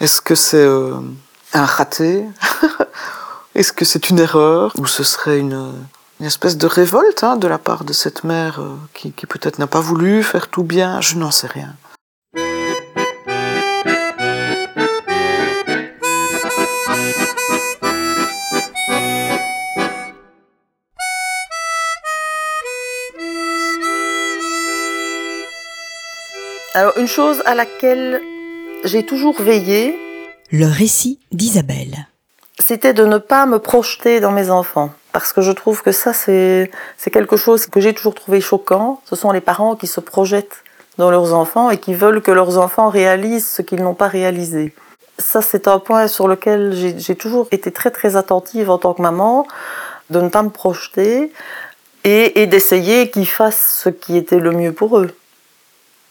Est-ce 0.00 0.20
que 0.20 0.34
c'est 0.34 0.66
un 1.54 1.64
raté? 1.64 2.24
Est-ce 3.54 3.72
que 3.72 3.86
c'est 3.86 4.10
une 4.10 4.18
erreur? 4.18 4.72
Ou 4.76 4.86
ce 4.86 5.02
serait 5.02 5.38
une, 5.38 5.72
une 6.20 6.26
espèce 6.26 6.56
de 6.56 6.66
révolte 6.66 7.24
hein, 7.24 7.36
de 7.36 7.46
la 7.46 7.58
part 7.58 7.84
de 7.84 7.92
cette 7.92 8.24
mère 8.24 8.60
euh, 8.60 8.76
qui, 8.94 9.12
qui 9.12 9.26
peut-être 9.26 9.58
n'a 9.58 9.66
pas 9.66 9.80
voulu 9.80 10.22
faire 10.22 10.48
tout 10.48 10.62
bien 10.62 11.00
Je 11.00 11.16
n'en 11.16 11.30
sais 11.30 11.46
rien. 11.46 11.74
Alors 26.74 26.98
une 26.98 27.06
chose 27.06 27.42
à 27.46 27.54
laquelle 27.54 28.20
j'ai 28.84 29.04
toujours 29.04 29.40
veillé, 29.40 29.98
le 30.50 30.66
récit 30.66 31.18
d'Isabelle. 31.32 32.06
C'était 32.58 32.92
de 32.92 33.06
ne 33.06 33.16
pas 33.16 33.46
me 33.46 33.58
projeter 33.58 34.20
dans 34.20 34.30
mes 34.30 34.50
enfants. 34.50 34.92
Parce 35.16 35.32
que 35.32 35.40
je 35.40 35.50
trouve 35.50 35.80
que 35.82 35.92
ça, 35.92 36.12
c'est 36.12 36.70
quelque 37.10 37.38
chose 37.38 37.64
que 37.64 37.80
j'ai 37.80 37.94
toujours 37.94 38.14
trouvé 38.14 38.42
choquant. 38.42 39.00
Ce 39.06 39.16
sont 39.16 39.32
les 39.32 39.40
parents 39.40 39.74
qui 39.74 39.86
se 39.86 39.98
projettent 39.98 40.62
dans 40.98 41.10
leurs 41.10 41.32
enfants 41.32 41.70
et 41.70 41.78
qui 41.78 41.94
veulent 41.94 42.20
que 42.20 42.30
leurs 42.30 42.58
enfants 42.58 42.90
réalisent 42.90 43.48
ce 43.48 43.62
qu'ils 43.62 43.82
n'ont 43.82 43.94
pas 43.94 44.08
réalisé. 44.08 44.74
Ça, 45.16 45.40
c'est 45.40 45.68
un 45.68 45.78
point 45.78 46.06
sur 46.06 46.28
lequel 46.28 46.74
j'ai 46.98 47.14
toujours 47.14 47.48
été 47.50 47.72
très 47.72 47.90
très 47.90 48.16
attentive 48.16 48.68
en 48.68 48.76
tant 48.76 48.92
que 48.92 49.00
maman, 49.00 49.46
de 50.10 50.20
ne 50.20 50.28
pas 50.28 50.42
me 50.42 50.50
projeter 50.50 51.32
et, 52.04 52.42
et 52.42 52.46
d'essayer 52.46 53.08
qu'ils 53.10 53.26
fassent 53.26 53.80
ce 53.84 53.88
qui 53.88 54.18
était 54.18 54.38
le 54.38 54.52
mieux 54.52 54.72
pour 54.72 54.98
eux. 54.98 55.16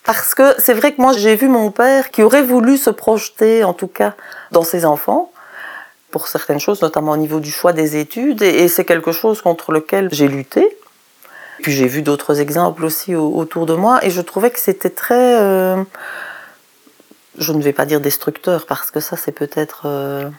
Parce 0.04 0.34
que 0.34 0.56
c'est 0.58 0.74
vrai 0.74 0.94
que 0.94 1.02
moi 1.02 1.14
j'ai 1.14 1.36
vu 1.36 1.48
mon 1.48 1.70
père 1.70 2.10
qui 2.10 2.24
aurait 2.24 2.42
voulu 2.42 2.76
se 2.76 2.90
projeter 2.90 3.64
en 3.64 3.74
tout 3.74 3.86
cas 3.86 4.16
dans 4.50 4.64
ses 4.64 4.84
enfants 4.84 5.32
pour 6.16 6.30
certaines 6.30 6.62
choses, 6.62 6.82
notamment 6.82 7.12
au 7.12 7.18
niveau 7.18 7.42
du 7.42 7.52
choix 7.52 7.74
des 7.74 7.98
études, 7.98 8.42
et, 8.42 8.70
c'est 8.70 8.86
quelque 8.86 9.12
chose 9.12 9.42
contre 9.42 9.74
lequel 9.74 10.08
j'ai 10.14 10.30
lutté. 10.30 10.78
Puis 11.62 11.74
j'ai 11.74 11.88
vu 11.88 12.02
d'autres 12.04 12.40
exemples 12.40 12.86
aussi 12.86 13.14
autour 13.16 13.66
de 13.66 13.74
moi, 13.74 14.00
et 14.02 14.10
je 14.10 14.22
trouvais 14.22 14.50
que 14.50 14.62
c'était 14.62 14.90
très, 14.90 15.42
euh, 15.42 15.84
je 17.38 17.52
ne 17.52 17.62
vais 17.62 17.74
pas 17.74 17.86
dire 17.86 18.00
destructeur, 18.00 18.66
parce 18.66 18.92
que 18.92 19.02
ça 19.02 19.18
c'est 19.18 19.34
peut-être 19.34 19.82
euh, 19.88 20.30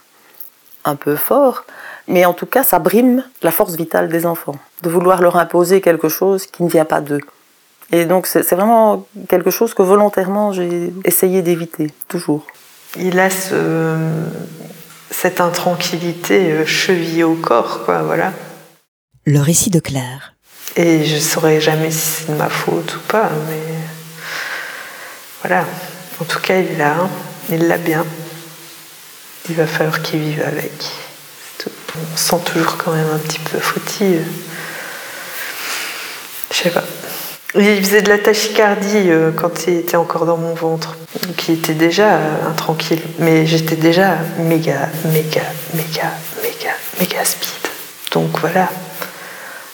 un 0.86 0.96
peu 0.96 1.14
fort, 1.14 1.66
mais 2.08 2.24
en 2.24 2.32
tout 2.32 2.46
cas 2.46 2.64
ça 2.64 2.78
brime 2.78 3.22
la 3.42 3.50
force 3.50 3.74
vitale 3.76 4.08
des 4.08 4.24
enfants, 4.24 4.56
de 4.80 4.88
vouloir 4.88 5.20
leur 5.20 5.36
imposer 5.36 5.82
quelque 5.82 6.08
chose 6.08 6.46
qui 6.46 6.62
ne 6.62 6.70
vient 6.70 6.86
pas 6.86 7.02
d'eux. 7.02 7.20
Et 7.92 8.06
donc 8.06 8.26
c'est 8.26 8.54
vraiment 8.54 9.06
quelque 9.28 9.50
chose 9.50 9.74
que 9.74 9.82
volontairement 9.82 10.54
j'ai 10.54 10.90
essayé 11.04 11.42
d'éviter, 11.42 11.88
toujours. 12.08 12.46
Il 12.98 13.20
a 13.20 13.28
cette 15.20 15.40
intranquillité 15.40 16.52
euh, 16.52 16.66
chevillée 16.66 17.24
au 17.24 17.34
corps, 17.34 17.84
quoi, 17.84 18.02
voilà. 18.02 18.32
Le 19.24 19.40
récit 19.40 19.70
de 19.70 19.80
Claire. 19.80 20.34
Et 20.76 21.04
je 21.06 21.16
saurais 21.16 21.60
jamais 21.60 21.90
si 21.90 21.98
c'est 21.98 22.32
de 22.32 22.36
ma 22.36 22.50
faute 22.50 22.96
ou 22.96 23.00
pas, 23.08 23.30
mais 23.48 23.74
voilà. 25.42 25.64
En 26.20 26.24
tout 26.24 26.40
cas, 26.40 26.58
il 26.58 26.76
l'a, 26.76 27.08
il 27.48 27.66
l'a 27.66 27.78
bien. 27.78 28.04
Il 29.48 29.54
va 29.54 29.66
falloir 29.66 30.02
qu'il 30.02 30.20
vive 30.20 30.42
avec. 30.42 30.72
On 31.66 32.16
sent 32.16 32.40
toujours 32.44 32.76
quand 32.76 32.92
même 32.92 33.08
un 33.14 33.18
petit 33.18 33.38
peu 33.38 33.58
fautive. 33.58 34.22
Je 36.50 36.56
sais 36.56 36.70
pas. 36.70 36.84
Il 37.58 37.82
faisait 37.82 38.02
de 38.02 38.08
la 38.08 38.18
tachycardie 38.18 39.10
euh, 39.10 39.30
quand 39.30 39.66
il 39.66 39.74
était 39.78 39.96
encore 39.96 40.26
dans 40.26 40.36
mon 40.36 40.54
ventre. 40.54 40.96
Donc 41.22 41.48
il 41.48 41.54
était 41.54 41.74
déjà 41.74 42.16
euh, 42.16 42.50
intranquille. 42.50 43.02
Mais 43.18 43.46
j'étais 43.46 43.76
déjà 43.76 44.16
méga, 44.38 44.88
méga, 45.06 45.42
méga, 45.74 46.12
méga, 46.42 46.72
méga 47.00 47.24
speed. 47.24 47.70
Donc 48.12 48.38
voilà. 48.40 48.68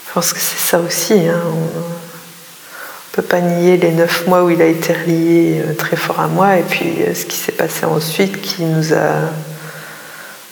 Je 0.07 0.13
pense 0.13 0.31
que 0.31 0.39
c'est 0.39 0.59
ça 0.59 0.79
aussi. 0.79 1.13
Hein. 1.27 1.41
On 1.45 1.59
ne 1.59 3.15
peut 3.15 3.21
pas 3.21 3.41
nier 3.41 3.77
les 3.77 3.91
neuf 3.91 4.27
mois 4.27 4.43
où 4.43 4.49
il 4.49 4.61
a 4.61 4.67
été 4.67 4.93
relié 4.93 5.61
euh, 5.65 5.73
très 5.73 5.97
fort 5.97 6.19
à 6.19 6.27
moi 6.27 6.57
et 6.57 6.63
puis 6.63 6.95
ce 7.13 7.25
qui 7.25 7.35
s'est 7.35 7.51
passé 7.51 7.85
ensuite 7.85 8.41
qui 8.41 8.63
nous 8.63 8.93
a. 8.93 9.29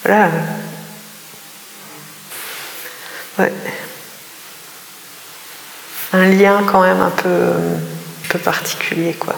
Voilà. 0.03 0.29
Ouais 3.39 3.53
un 6.13 6.25
lien 6.25 6.63
quand 6.69 6.81
même 6.81 6.99
un 6.99 7.09
peu, 7.09 7.53
peu 8.29 8.39
particulier, 8.39 9.13
quoi, 9.13 9.35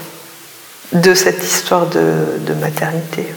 de 0.94 1.14
cette 1.14 1.44
histoire 1.44 1.88
de, 1.88 2.54
maternité. 2.60 3.34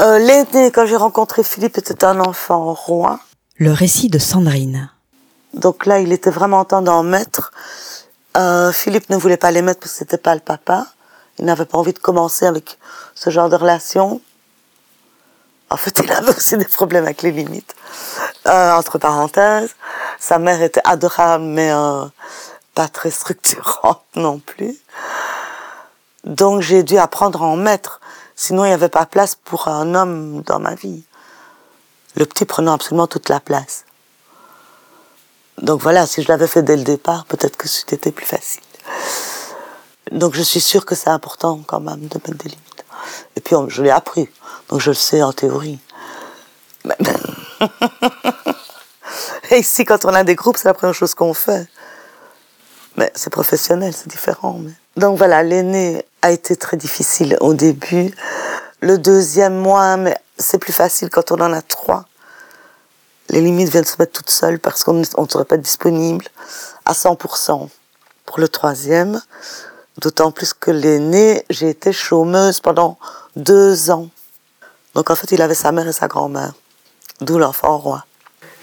Euh, 0.00 0.18
L'aîné, 0.18 0.70
quand 0.70 0.86
j'ai 0.86 0.96
rencontré 0.96 1.42
Philippe, 1.42 1.78
était 1.78 2.04
un 2.04 2.20
enfant 2.20 2.72
roi. 2.72 3.20
Le 3.56 3.72
récit 3.72 4.08
de 4.08 4.18
Sandrine. 4.18 4.90
Donc 5.54 5.86
là, 5.86 6.00
il 6.00 6.12
était 6.12 6.30
vraiment 6.30 6.64
temps 6.64 6.82
d'en 6.82 7.02
mettre. 7.02 7.52
Euh, 8.36 8.72
Philippe 8.72 9.10
ne 9.10 9.16
voulait 9.16 9.36
pas 9.36 9.50
les 9.50 9.62
mettre 9.62 9.80
parce 9.80 9.92
que 9.92 9.98
c'était 9.98 10.18
pas 10.18 10.34
le 10.34 10.40
papa. 10.40 10.86
Il 11.38 11.44
n'avait 11.44 11.66
pas 11.66 11.78
envie 11.78 11.92
de 11.92 11.98
commencer 11.98 12.46
avec 12.46 12.78
ce 13.14 13.30
genre 13.30 13.48
de 13.48 13.56
relation. 13.56 14.20
En 15.70 15.76
fait, 15.76 16.00
il 16.02 16.12
avait 16.12 16.34
aussi 16.34 16.56
des 16.56 16.64
problèmes 16.64 17.04
avec 17.04 17.22
les 17.22 17.32
limites. 17.32 17.74
Euh, 18.46 18.72
entre 18.72 18.98
parenthèses, 18.98 19.70
sa 20.22 20.38
mère 20.38 20.62
était 20.62 20.80
adorable, 20.84 21.42
mais 21.42 21.72
euh, 21.72 22.04
pas 22.76 22.86
très 22.86 23.10
structurante 23.10 24.04
non 24.14 24.38
plus. 24.38 24.78
Donc 26.22 26.60
j'ai 26.60 26.84
dû 26.84 26.96
apprendre 26.96 27.42
à 27.42 27.46
en 27.46 27.56
mettre. 27.56 28.00
Sinon, 28.36 28.64
il 28.64 28.68
n'y 28.68 28.74
avait 28.74 28.88
pas 28.88 29.04
place 29.04 29.34
pour 29.34 29.66
un 29.66 29.96
homme 29.96 30.42
dans 30.42 30.60
ma 30.60 30.76
vie. 30.76 31.02
Le 32.14 32.24
petit 32.24 32.44
prenant 32.44 32.74
absolument 32.74 33.08
toute 33.08 33.28
la 33.30 33.40
place. 33.40 33.84
Donc 35.58 35.82
voilà, 35.82 36.06
si 36.06 36.22
je 36.22 36.28
l'avais 36.28 36.46
fait 36.46 36.62
dès 36.62 36.76
le 36.76 36.84
départ, 36.84 37.24
peut-être 37.24 37.56
que 37.56 37.66
c'était 37.66 38.12
plus 38.12 38.26
facile. 38.26 38.62
Donc 40.12 40.34
je 40.34 40.42
suis 40.42 40.60
sûre 40.60 40.86
que 40.86 40.94
c'est 40.94 41.10
important 41.10 41.60
quand 41.66 41.80
même 41.80 42.06
de 42.06 42.14
mettre 42.14 42.44
des 42.44 42.48
limites. 42.48 42.84
Et 43.34 43.40
puis 43.40 43.56
je 43.66 43.82
l'ai 43.82 43.90
appris. 43.90 44.28
Donc 44.68 44.80
je 44.80 44.90
le 44.90 44.94
sais 44.94 45.20
en 45.20 45.32
théorie. 45.32 45.80
Et 46.84 46.90
ici, 49.58 49.84
quand 49.84 50.04
on 50.04 50.14
a 50.14 50.24
des 50.24 50.34
groupes, 50.34 50.56
c'est 50.56 50.68
la 50.68 50.74
première 50.74 50.94
chose 50.94 51.14
qu'on 51.14 51.34
fait. 51.34 51.66
Mais 52.96 53.10
c'est 53.14 53.30
professionnel, 53.30 53.92
c'est 53.94 54.08
différent. 54.08 54.60
Donc 54.96 55.18
voilà, 55.18 55.42
l'aîné 55.42 56.04
a 56.20 56.30
été 56.30 56.56
très 56.56 56.76
difficile 56.76 57.36
au 57.40 57.54
début. 57.54 58.14
Le 58.80 58.98
deuxième, 58.98 59.56
moins, 59.56 59.96
mais 59.96 60.16
c'est 60.38 60.58
plus 60.58 60.72
facile 60.72 61.08
quand 61.08 61.32
on 61.32 61.40
en 61.40 61.52
a 61.52 61.62
trois. 61.62 62.04
Les 63.28 63.40
limites 63.40 63.70
viennent 63.70 63.84
se 63.84 63.96
mettre 63.98 64.12
toutes 64.12 64.30
seules 64.30 64.58
parce 64.58 64.84
qu'on 64.84 64.94
ne 64.94 65.04
serait 65.04 65.44
pas 65.44 65.56
disponible 65.56 66.26
à 66.84 66.92
100%. 66.92 67.68
Pour 68.26 68.40
le 68.40 68.48
troisième, 68.48 69.22
d'autant 69.98 70.32
plus 70.32 70.52
que 70.52 70.70
l'aîné, 70.70 71.44
j'ai 71.48 71.70
été 71.70 71.92
chômeuse 71.92 72.60
pendant 72.60 72.98
deux 73.36 73.90
ans. 73.90 74.08
Donc 74.94 75.10
en 75.10 75.14
fait, 75.14 75.32
il 75.32 75.40
avait 75.40 75.54
sa 75.54 75.72
mère 75.72 75.88
et 75.88 75.92
sa 75.92 76.08
grand-mère, 76.08 76.52
d'où 77.20 77.38
l'enfant 77.38 77.78
roi. 77.78 78.04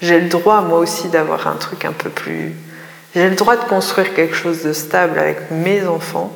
J'ai 0.02 0.20
le 0.20 0.28
droit, 0.28 0.62
moi 0.62 0.78
aussi, 0.78 1.08
d'avoir 1.08 1.46
un 1.46 1.56
truc 1.56 1.84
un 1.84 1.92
peu 1.92 2.10
plus... 2.10 2.54
J'ai 3.14 3.28
le 3.28 3.34
droit 3.34 3.56
de 3.56 3.64
construire 3.64 4.14
quelque 4.14 4.34
chose 4.34 4.62
de 4.62 4.72
stable 4.72 5.18
avec 5.18 5.50
mes 5.50 5.84
enfants, 5.86 6.32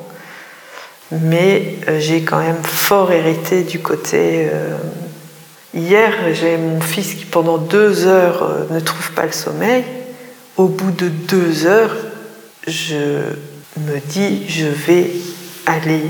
mais 1.11 1.77
euh, 1.87 1.99
j'ai 1.99 2.23
quand 2.23 2.39
même 2.39 2.63
fort 2.63 3.11
hérité 3.11 3.63
du 3.63 3.79
côté... 3.79 4.49
Euh, 4.51 4.77
hier, 5.73 6.11
j'ai 6.33 6.57
mon 6.57 6.81
fils 6.81 7.15
qui, 7.15 7.25
pendant 7.25 7.57
deux 7.57 8.05
heures, 8.07 8.43
euh, 8.43 8.73
ne 8.73 8.79
trouve 8.79 9.11
pas 9.11 9.25
le 9.25 9.31
sommeil. 9.31 9.83
Au 10.57 10.67
bout 10.67 10.91
de 10.91 11.07
deux 11.09 11.65
heures, 11.65 11.95
je 12.67 13.19
me 13.77 13.99
dis, 13.99 14.47
je 14.47 14.67
vais 14.67 15.11
aller 15.65 16.03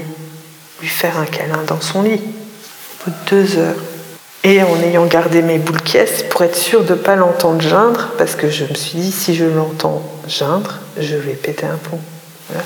lui 0.82 0.88
faire 0.88 1.18
un 1.18 1.26
câlin 1.26 1.64
dans 1.68 1.82
son 1.82 2.04
lit 2.04 2.22
deux 3.30 3.58
heures. 3.58 3.76
Et 4.46 4.62
en 4.62 4.80
ayant 4.84 5.06
gardé 5.06 5.42
mes 5.42 5.58
boules 5.58 5.82
caisses 5.82 6.24
pour 6.30 6.44
être 6.44 6.56
sûr 6.56 6.84
de 6.84 6.94
ne 6.94 7.00
pas 7.00 7.16
l'entendre 7.16 7.60
geindre, 7.62 8.12
parce 8.18 8.36
que 8.36 8.48
je 8.48 8.64
me 8.64 8.76
suis 8.76 9.00
dit, 9.00 9.12
si 9.12 9.34
je 9.36 9.44
l'entends 9.44 10.04
geindre, 10.28 10.80
je 11.00 11.16
vais 11.16 11.34
péter 11.34 11.66
un 11.66 11.78
pont. 11.78 12.00
Voilà. 12.50 12.64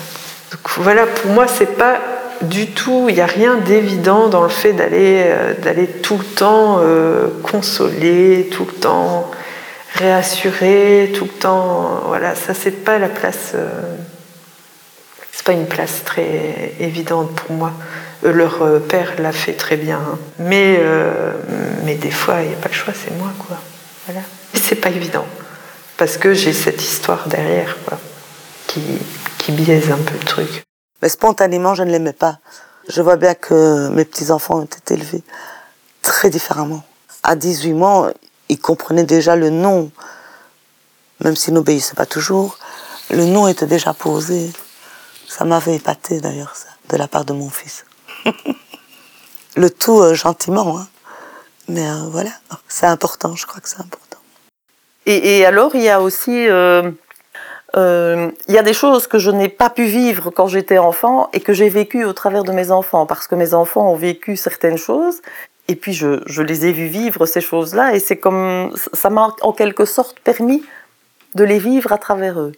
Donc 0.52 0.60
voilà, 0.78 1.06
pour 1.08 1.32
moi, 1.32 1.48
c'est 1.48 1.78
pas 1.78 2.00
du 2.42 2.68
tout, 2.68 3.08
il 3.08 3.16
n'y 3.16 3.22
a 3.22 3.26
rien 3.26 3.56
d'évident 3.56 4.28
dans 4.28 4.44
le 4.44 4.50
fait 4.50 4.74
d'aller 4.74 5.24
euh, 5.26 5.86
tout 6.04 6.18
le 6.18 6.24
temps 6.26 6.80
euh, 6.82 7.28
consoler, 7.44 8.50
tout 8.52 8.66
le 8.66 8.74
temps 8.74 9.32
réassurer, 9.96 11.12
tout 11.16 11.26
le 11.26 11.40
temps. 11.40 12.02
Voilà, 12.08 12.36
ça 12.36 12.54
c'est 12.54 12.84
pas 12.84 13.00
la 13.00 13.10
place. 13.10 13.54
Euh, 13.56 13.70
c'est 15.32 15.46
pas 15.46 15.54
une 15.54 15.68
place 15.68 16.04
très 16.06 16.74
évidente 16.80 17.32
pour 17.32 17.56
moi. 17.56 17.72
Leur 18.24 18.82
père 18.88 19.14
l'a 19.20 19.32
fait 19.32 19.54
très 19.54 19.78
bien, 19.78 19.98
hein. 20.00 20.20
mais 20.40 20.80
mais 21.84 21.96
des 21.96 22.12
fois 22.12 22.42
il 22.42 22.50
n'y 22.50 22.54
a 22.54 22.58
pas 22.58 22.68
le 22.68 22.74
choix, 22.74 22.94
c'est 22.94 23.16
moi 23.18 23.32
quoi. 23.48 23.58
Voilà. 24.06 24.22
C'est 24.54 24.76
pas 24.76 24.90
évident 24.90 25.26
parce 25.98 26.18
que 26.18 26.34
j'ai 26.34 26.54
cette 26.54 26.82
histoire 26.82 27.28
derrière 27.28 27.78
quoi, 27.86 27.98
qui 28.68 28.82
qui 29.38 29.52
biaise 29.54 29.92
un 29.92 29.98
peu 29.98 30.14
le 30.14 30.26
truc. 30.26 30.64
Mais 31.02 31.10
spontanément, 31.10 31.76
je 31.76 31.84
ne 31.84 31.92
l'aimais 31.92 32.14
pas. 32.14 32.40
Je 32.90 33.02
vois 33.02 33.16
bien 33.16 33.36
que 33.36 33.90
mes 33.90 34.06
petits-enfants 34.06 34.60
ont 34.60 34.66
été 34.66 34.96
élevés 34.96 35.24
très 36.02 36.30
différemment. 36.30 36.84
À 37.24 37.36
18 37.36 37.74
mois, 37.74 38.12
ils 38.50 38.60
comprenaient 38.60 39.04
déjà 39.04 39.36
le 39.36 39.50
nom, 39.50 39.92
même 41.24 41.36
s'ils 41.36 41.54
n'obéissaient 41.54 41.96
pas 41.96 42.06
toujours. 42.06 42.58
Le 43.12 43.26
nom 43.26 43.48
était 43.48 43.68
déjà 43.68 43.94
posé. 43.94 44.52
Ça 45.28 45.46
m'avait 45.46 45.76
épaté 45.76 46.20
d'ailleurs, 46.20 46.56
ça, 46.56 46.68
de 46.90 46.98
la 46.98 47.08
part 47.08 47.26
de 47.26 47.34
mon 47.34 47.50
fils. 47.50 47.86
Le 49.56 49.70
tout 49.70 50.00
euh, 50.00 50.14
gentiment, 50.14 50.80
hein. 50.80 50.88
mais 51.68 51.88
euh, 51.88 52.08
voilà, 52.10 52.32
c'est 52.68 52.86
important, 52.86 53.36
je 53.36 53.46
crois 53.46 53.62
que 53.62 53.70
c'est 53.70 53.80
important. 53.80 54.18
Et, 55.06 55.44
alors, 55.44 55.74
il 55.74 55.82
y 55.82 55.90
a 55.90 56.02
aussi 56.02 56.48
euh, 56.48 56.92
il 57.76 58.54
y 58.54 58.58
a 58.60 58.62
des 58.62 58.74
choses 58.74 59.08
que 59.08 59.18
je 59.18 59.32
n'ai 59.32 59.50
pas 59.50 59.72
pu 59.72 59.86
vivre 59.86 60.30
quand 60.30 60.48
j'étais 60.48 60.78
enfant 60.78 61.30
et 61.34 61.40
que 61.40 61.52
j'ai 61.52 61.70
vécu 61.70 62.06
au 62.06 62.14
travers 62.14 62.44
de 62.44 62.52
mes 62.52 62.70
enfants, 62.70 63.08
parce 63.08 63.26
que 63.26 63.34
mes 63.34 63.56
enfants 63.56 63.92
ont 63.92 63.96
vécu 63.96 64.38
certaines 64.38 64.78
choses, 64.78 65.22
et 65.68 65.76
puis 65.76 65.94
je, 65.94 66.22
je 66.28 66.44
les 66.44 66.68
ai 66.68 66.72
vus 66.72 66.88
vivre 66.88 67.26
ces 67.26 67.42
choses-là, 67.42 67.96
et 67.96 68.00
c'est 68.00 68.18
comme 68.18 68.72
ça 68.94 69.10
m'a 69.10 69.34
en 69.42 69.52
quelque 69.52 69.86
sorte 69.86 70.20
permis 70.20 70.64
de 71.34 71.44
les 71.44 71.60
vivre 71.60 71.92
à 71.92 71.98
travers 71.98 72.40
eux. 72.40 72.52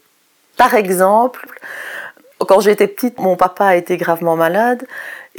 Par 0.57 0.75
exemple, 0.75 1.47
quand 2.39 2.59
j'étais 2.59 2.87
petite, 2.87 3.19
mon 3.19 3.35
papa 3.35 3.65
a 3.67 3.75
été 3.75 3.97
gravement 3.97 4.35
malade, 4.35 4.85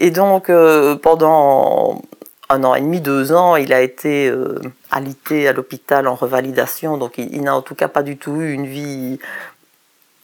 et 0.02 0.10
donc 0.10 0.50
euh, 0.50 0.96
pendant 0.96 2.02
un 2.48 2.64
an 2.64 2.74
et 2.74 2.80
demi, 2.80 3.00
deux 3.00 3.32
ans, 3.32 3.54
il 3.54 3.72
a 3.72 3.80
été 3.80 4.28
euh, 4.28 4.60
alité 4.90 5.46
à 5.46 5.52
l'hôpital 5.52 6.08
en 6.08 6.16
revalidation, 6.16 6.98
donc 6.98 7.18
il, 7.18 7.40
n'a 7.40 7.54
en 7.54 7.62
tout 7.62 7.76
cas 7.76 7.86
pas 7.86 8.02
du 8.02 8.16
tout 8.16 8.34
eu 8.40 8.52
une 8.52 8.66
vie 8.66 9.20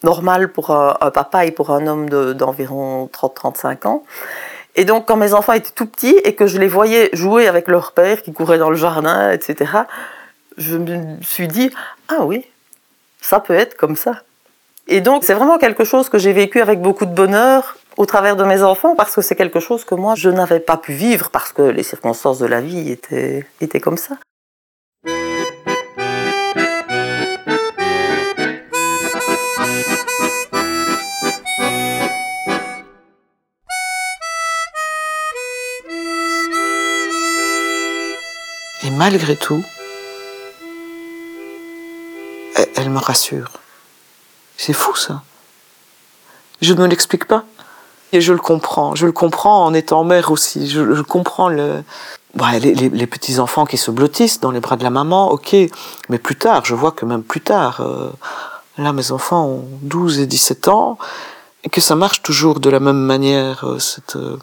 normal 0.02 0.50
pour 0.50 0.73
un, 0.73 1.11
papa 1.12 1.47
et 1.47 1.52
pour 1.52 1.70
un 1.70 1.87
homme 1.87 2.11
d'environ 2.35 3.08
30-35 3.12 3.87
ans. 3.87 4.02
Et 4.75 4.85
donc, 4.85 5.06
quand 5.06 5.16
mes 5.16 5.32
enfants 5.32 5.52
étaient 5.52 5.70
tout 5.70 5.87
petits 5.87 6.16
et 6.25 6.35
que 6.35 6.49
je 6.49 6.58
les 6.58 6.68
voyais 6.68 7.08
jouer 7.12 7.47
avec 7.47 7.68
leur 7.68 7.92
père 7.92 8.23
qui 8.23 8.32
courait 8.32 8.58
dans 8.58 8.70
le 8.70 8.76
jardin, 8.76 9.30
etc., 9.30 9.73
je 10.56 10.76
me 10.76 11.23
suis 11.23 11.47
dit, 11.47 11.70
ah 12.08 12.25
oui, 12.25 12.44
ça 13.20 13.38
peut 13.38 13.54
être 13.54 13.76
comme 13.76 13.94
ça. 13.94 14.23
Et 14.88 15.00
donc, 15.00 15.23
c'est 15.23 15.35
vraiment 15.35 15.58
quelque 15.58 15.85
chose 15.85 16.08
que 16.08 16.18
j'ai 16.18 16.32
vécu 16.32 16.61
avec 16.61 16.80
beaucoup 16.80 17.06
de 17.06 17.14
bonheur 17.14 17.77
au 17.99 18.07
travers 18.07 18.37
de 18.37 18.45
mes 18.45 18.62
enfants 18.62 18.95
parce 18.95 19.14
que 19.14 19.21
c'est 19.21 19.35
quelque 19.35 19.61
chose 19.61 19.85
que 19.85 19.97
moi, 19.97 20.14
je 20.14 20.31
n'avais 20.31 20.61
pas 20.61 20.76
pu 20.76 20.93
vivre 20.93 21.31
parce 21.31 21.52
que 21.52 21.62
les 21.62 21.83
circonstances 21.83 22.38
de 22.38 22.47
la 22.47 22.61
vie 22.61 22.90
étaient, 22.90 23.45
étaient 23.61 23.81
comme 23.81 23.99
ça. 23.99 24.17
malgré 38.97 39.37
tout, 39.37 39.64
elle, 42.75 42.90
me 42.90 42.99
rassure. 42.99 43.52
C'est 44.57 44.73
fou 44.73 44.95
ça. 44.97 45.23
Je 46.61 46.75
ne 46.75 46.84
l'explique 46.84 47.25
pas. 47.25 47.45
Et 48.12 48.21
je 48.21 48.32
le 48.32 48.38
comprends. 48.38 48.94
Je 48.94 49.06
le 49.06 49.12
comprends 49.12 49.64
en 49.64 49.75
étant 49.75 50.04
mère 50.04 50.30
aussi. 50.30 50.68
Je, 50.68 51.02
comprends 51.02 51.49
le... 51.49 51.82
les, 52.34 53.06
petits-enfants 53.06 53.66
qui 53.66 53.76
se 53.76 53.90
blottissent 53.90 54.40
dans 54.40 54.50
les 54.50 54.60
bras 54.60 54.76
de 54.76 54.84
la 54.84 54.90
maman, 54.90 55.30
ok. 55.30 55.56
Mais 56.08 56.18
plus 56.18 56.36
tard, 56.36 56.64
je 56.64 56.75
vois 56.75 56.92
que 56.92 57.04
même 57.04 57.23
plus 57.23 57.40
tard, 57.40 57.80
euh, 57.80 58.10
là 58.78 58.92
mes 58.92 59.12
enfants 59.12 59.47
ont 59.47 59.68
12 59.82 60.21
et 60.21 60.26
17 60.26 60.68
ans, 60.68 60.99
et 61.64 61.68
que 61.68 61.80
ça 61.80 61.97
marche 61.97 62.23
toujours 62.23 62.60
de 62.60 62.71
la 62.71 62.80
même 62.80 62.97
manière. 63.00 63.64
Euh, 63.64 63.78
euh, 64.16 64.36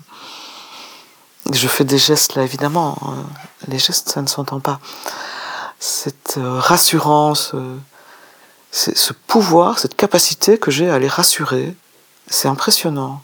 je 1.51 1.67
fais 1.67 1.85
des 1.85 1.97
gestes 1.97 2.35
là, 2.35 2.43
évidemment. 2.43 2.97
Hein. 3.01 3.25
Les 3.67 3.79
gestes, 3.79 4.09
ça 4.09 4.21
ne 4.21 4.27
s'entend 4.27 4.59
pas. 4.59 4.79
Cette 5.79 6.39
rassurance, 6.39 7.53
ce 8.71 9.13
pouvoir, 9.27 9.77
cette 9.77 9.95
capacité 9.95 10.57
que 10.57 10.71
j'ai 10.71 10.89
à 10.89 10.97
les 10.97 11.07
rassurer, 11.07 11.75
c'est 12.27 12.47
impressionnant. 12.47 13.21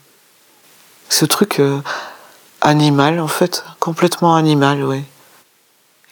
Ce 1.11 1.25
truc 1.25 1.59
euh, 1.59 1.77
animal, 2.61 3.19
en 3.19 3.27
fait, 3.27 3.65
complètement 3.81 4.33
animal, 4.33 4.81
oui. 4.85 5.03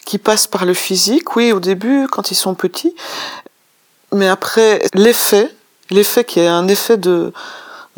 Qui 0.05 0.17
passe 0.17 0.45
par 0.45 0.65
le 0.65 0.73
physique, 0.73 1.37
oui, 1.37 1.53
au 1.53 1.61
début, 1.61 2.07
quand 2.11 2.31
ils 2.31 2.35
sont 2.35 2.53
petits, 2.53 2.93
mais 4.13 4.27
après, 4.27 4.83
l'effet, 4.93 5.55
l'effet 5.89 6.25
qui 6.25 6.41
est 6.41 6.47
un 6.47 6.67
effet 6.67 6.97
de, 6.97 7.31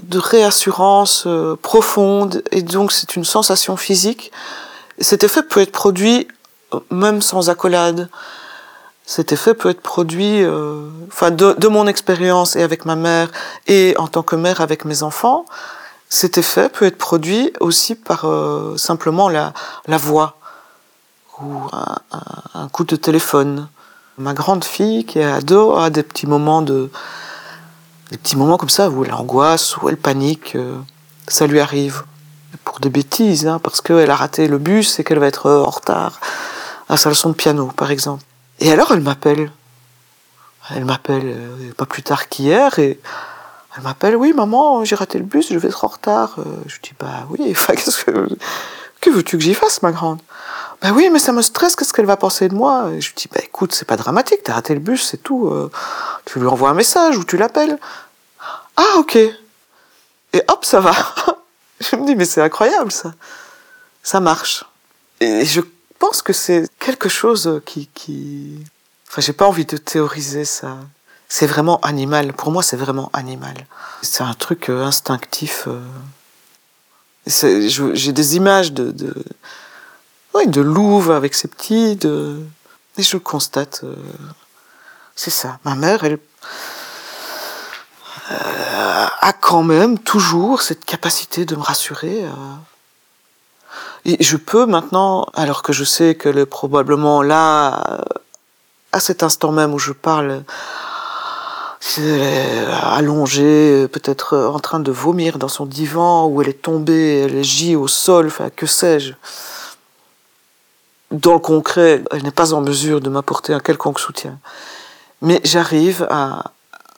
de 0.04 0.20
réassurance 0.20 1.24
euh, 1.26 1.56
profonde 1.60 2.44
et 2.52 2.62
donc 2.62 2.92
c'est 2.92 3.16
une 3.16 3.26
sensation 3.26 3.78
physique. 3.78 4.32
Cet 5.00 5.24
effet 5.24 5.42
peut 5.42 5.62
être 5.62 5.72
produit 5.72 6.28
euh, 6.76 6.82
même 6.92 7.24
sans 7.24 7.50
accolade. 7.50 8.10
Cet 9.08 9.32
effet 9.32 9.56
peut 9.56 9.72
être 9.72 9.82
produit, 9.82 10.46
enfin 11.08 11.32
de, 11.32 11.68
mon 11.68 11.88
expérience 11.88 12.56
et 12.56 12.62
avec 12.62 12.86
ma 12.86 12.96
mère 12.96 13.32
et 13.66 13.96
en 13.98 14.08
tant 14.08 14.22
que 14.22 14.36
mère 14.36 14.62
avec 14.62 14.86
mes 14.86 15.02
enfants, 15.02 15.46
cet 16.14 16.38
effet 16.38 16.68
peut 16.68 16.86
être 16.86 16.98
produit 16.98 17.54
aussi 17.62 17.96
par 17.96 18.26
simplement 18.76 19.30
la, 19.30 19.54
la 19.88 19.98
voix 19.98 20.36
ou 21.42 21.68
un, 22.54 22.68
coup 22.70 22.84
de 22.84 22.96
téléphone. 22.96 23.68
Ma 24.18 24.34
grande 24.34 24.64
fille 24.64 25.06
qui 25.06 25.20
est 25.20 25.26
ado 25.26 25.76
a 25.76 25.90
des 25.90 26.04
petits 26.04 26.28
moments 26.28 26.62
de, 26.62 26.90
des 28.12 28.18
petits 28.18 28.36
moments 28.36 28.58
comme 28.58 28.70
ça 28.70 28.90
où 28.90 29.04
elle 29.04 29.14
angoisse, 29.14 29.78
où 29.78 29.90
elle 29.90 29.98
panique, 29.98 30.56
euh, 30.56 30.78
ça 31.28 31.48
lui 31.48 31.60
arrive. 31.60 32.04
Pour 32.66 32.82
des 32.82 32.90
bêtises, 32.90 33.48
hein, 33.48 33.60
parce 33.64 33.80
qu'elle 33.80 34.12
a 34.12 34.16
raté 34.16 34.48
le 34.48 34.58
bus 34.58 35.00
et 35.00 35.06
qu'elle 35.06 35.20
va 35.20 35.28
être 35.28 35.46
euh, 35.46 35.64
en 35.64 35.70
retard 35.70 36.20
à 36.90 36.98
sa 36.98 37.10
leçon 37.10 37.30
de 37.30 37.34
piano, 37.34 37.72
par 37.78 37.92
exemple. 37.92 38.24
Et 38.60 38.72
alors 38.72 38.92
elle 38.92 39.00
m'appelle. 39.00 39.52
Elle 40.70 40.86
m'appelle 40.86 41.24
euh, 41.26 41.74
pas 41.78 41.86
plus 41.86 42.04
tard 42.04 42.28
qu'hier 42.28 42.78
et 42.78 43.00
elle 43.76 43.84
m'appelle, 43.84 44.16
oui 44.16 44.34
maman, 44.34 44.84
j'ai 44.84 44.96
raté 44.96 45.18
le 45.18 45.24
bus, 45.24 45.52
je 45.52 45.58
vais 45.58 45.70
être 45.70 45.86
en 45.86 45.88
retard. 45.88 46.36
je 46.68 46.78
dis, 46.82 46.94
bah 47.00 47.26
oui, 47.30 47.48
enfin, 47.52 47.74
qu'est-ce 47.74 48.06
que... 48.06 48.28
Que 49.02 49.10
veux-tu 49.10 49.38
que 49.38 49.44
j'y 49.44 49.56
fasse, 49.56 49.82
ma 49.82 49.92
grande? 49.92 50.22
Ben 50.82 50.94
oui, 50.94 51.10
mais 51.12 51.20
ça 51.20 51.32
me 51.32 51.42
stresse, 51.42 51.76
qu'est-ce 51.76 51.92
qu'elle 51.92 52.06
va 52.06 52.18
penser 52.18 52.48
de 52.50 52.56
moi? 52.56 52.86
Je 53.00 53.08
lui 53.08 53.16
dis, 53.16 53.28
bah 53.32 53.42
écoute, 53.44 53.74
c'est 53.74 53.86
pas 53.86 53.98
dramatique, 53.98 54.42
t'as 54.44 54.54
raté 54.54 54.76
le 54.76 54.80
bus, 54.80 55.08
c'est 55.10 55.22
tout. 55.22 55.48
Euh, 55.48 55.72
tu 56.26 56.40
lui 56.40 56.48
envoies 56.48 56.70
un 56.70 56.76
message 56.76 57.18
ou 57.18 57.24
tu 57.24 57.36
l'appelles. 57.36 57.80
Ah, 58.78 58.98
ok. 58.98 59.16
Et 59.16 60.44
hop, 60.48 60.66
ça 60.66 60.80
va. 60.80 60.94
je 61.80 61.96
me 61.96 62.06
dis, 62.06 62.16
mais 62.16 62.26
c'est 62.26 62.42
incroyable, 62.42 62.92
ça. 62.92 63.14
Ça 64.04 64.20
marche. 64.20 64.64
Et 65.20 65.46
je 65.46 65.62
pense 65.98 66.22
que 66.22 66.34
c'est 66.34 66.68
quelque 66.80 67.10
chose 67.10 67.62
qui... 67.66 67.90
qui... 67.94 68.64
Enfin, 69.08 69.22
j'ai 69.22 69.34
pas 69.34 69.46
envie 69.46 69.66
de 69.66 69.78
théoriser 69.78 70.46
ça. 70.46 70.78
C'est 71.34 71.48
vraiment 71.48 71.80
animal. 71.80 72.34
Pour 72.34 72.52
moi, 72.52 72.62
c'est 72.62 72.76
vraiment 72.76 73.10
animal. 73.14 73.66
C'est 74.02 74.22
un 74.22 74.34
truc 74.34 74.70
euh, 74.70 74.84
instinctif. 74.84 75.66
Euh, 75.66 75.80
j'ai 77.26 78.12
des 78.12 78.36
images 78.36 78.74
de, 78.74 78.92
de, 78.92 79.16
oui, 80.34 80.48
de 80.48 80.60
louve 80.60 81.10
avec 81.10 81.34
ses 81.34 81.48
petits, 81.48 81.98
et 82.98 83.02
je 83.02 83.16
constate. 83.16 83.80
Euh, 83.86 83.96
c'est 85.16 85.30
ça. 85.30 85.58
Ma 85.64 85.76
mère, 85.76 86.04
elle 86.04 86.20
a 88.30 89.32
quand 89.32 89.64
même 89.64 90.00
toujours 90.00 90.62
cette 90.62 90.84
capacité 90.84 91.46
de 91.46 91.56
me 91.56 91.62
rassurer. 91.62 92.26
Et 94.04 94.22
je 94.22 94.36
peux 94.36 94.66
maintenant, 94.66 95.28
alors 95.34 95.64
que 95.64 95.72
je 95.72 95.86
sais 95.86 96.16
qu'elle 96.16 96.40
est 96.40 96.46
probablement 96.46 97.22
là, 97.22 98.04
à 98.92 99.00
cet 99.00 99.24
instant 99.24 99.54
même 99.54 99.74
où 99.74 99.80
je 99.80 99.94
parle, 99.94 100.44
allongée, 102.84 103.88
peut-être 103.88 104.38
en 104.38 104.60
train 104.60 104.80
de 104.80 104.92
vomir 104.92 105.38
dans 105.38 105.48
son 105.48 105.66
divan, 105.66 106.28
ou 106.28 106.42
elle 106.42 106.50
est 106.50 106.62
tombée, 106.62 107.22
elle 107.22 107.44
gît 107.44 107.76
au 107.76 107.88
sol, 107.88 108.28
enfin, 108.28 108.50
que 108.50 108.66
sais-je. 108.66 109.14
Dans 111.12 111.34
le 111.34 111.40
concret, 111.40 112.04
elle 112.12 112.24
n'est 112.24 112.32
pas 112.32 112.54
en 112.54 112.62
mesure 112.62 113.02
de 113.02 113.10
m'apporter 113.10 113.54
un 113.54 113.60
quelconque 113.60 114.00
soutien. 114.00 114.40
Mais 115.22 115.42
j'arrive 115.44 116.08
à, 116.10 116.52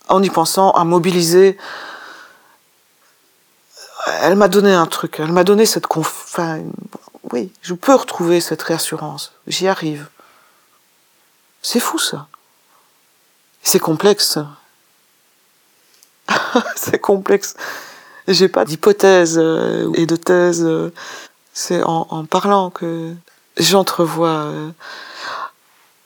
en 0.10 0.22
y 0.22 0.30
pensant, 0.30 0.72
à 0.72 0.84
mobiliser 0.84 1.58
elle 4.06 4.36
m'a 4.36 4.48
donné 4.48 4.74
un 4.74 4.86
truc. 4.86 5.20
Elle 5.20 5.32
m'a 5.32 5.44
donné 5.44 5.66
cette 5.66 5.88
conf... 5.88 6.26
Enfin, 6.28 6.62
oui, 7.32 7.52
je 7.62 7.74
peux 7.74 7.94
retrouver 7.94 8.42
cette 8.42 8.62
réassurance. 8.62 9.34
J'y 9.48 9.68
arrive. 9.68 10.08
C'est 11.62 11.80
fou 11.80 12.00
ça. 12.00 12.28
C'est 13.62 13.80
complexe. 13.80 14.40
c'est 16.76 17.00
complexe. 17.00 17.56
J'ai 18.28 18.48
pas 18.48 18.66
d'hypothèse 18.66 19.38
euh, 19.38 19.92
et 19.96 20.06
de 20.06 20.16
thèse. 20.16 20.68
C'est 21.54 21.84
en, 21.84 22.26
parlant 22.26 22.70
que 22.70 23.14
j'entrevois 23.58 24.46
euh, 24.46 24.72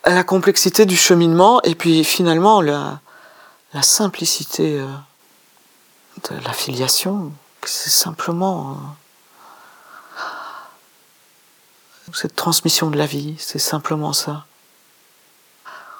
la 0.05 0.23
complexité 0.23 0.85
du 0.85 0.97
cheminement 0.97 1.61
et 1.61 1.75
puis 1.75 2.03
finalement 2.03 2.61
la, 2.61 2.99
simplicité 3.81 4.79
euh, 4.79 4.87
de 6.29 6.43
la 6.43 6.53
filiation. 6.53 7.31
C'est 7.63 7.91
simplement 7.91 8.77
cette 12.13 12.35
transmission 12.35 12.89
de 12.89 12.97
la 12.97 13.05
vie, 13.05 13.35
c'est 13.37 13.59
simplement 13.59 14.13
ça. 14.13 14.45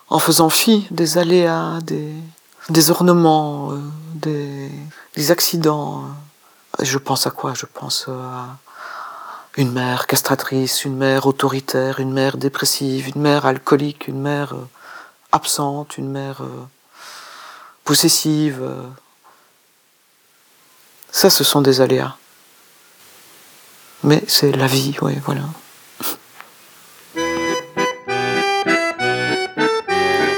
En 0.10 0.19
faisant 0.19 0.49
fi 0.49 0.88
des 0.89 1.17
aléas, 1.17 1.80
des, 1.82 2.89
ornements, 2.91 3.71
euh, 3.71 3.77
des, 4.17 5.32
accidents. 5.32 6.06
Je 6.80 6.97
pense 6.97 7.27
à 7.27 7.32
quoi? 7.32 7.53
Je 7.53 7.65
pense 7.65 8.08
à 8.08 8.58
une 9.56 9.71
mère 9.71 10.08
castratrice, 10.08 10.86
une 10.86 10.95
mère 10.95 11.25
autoritaire, 11.25 11.99
une 11.99 12.13
mère 12.13 12.38
dépressive, 12.38 13.10
une 13.15 13.21
mère 13.21 13.45
alcoolique, 13.45 14.08
une 14.08 14.21
mère 14.21 14.53
euh, 14.53 14.67
absente, 15.32 15.97
une 15.97 16.10
mère 16.10 16.41
euh, 16.41 16.67
possessive. 17.84 18.62
Ça, 21.12 21.30
ce 21.30 21.43
sont 21.43 21.62
des 21.62 21.82
aléas. 21.82 22.15
Mais 24.03 24.23
c'est 24.27 24.51
la 24.51 24.67
vie, 24.67 24.95
oui, 25.01 25.13
voilà. 25.25 25.41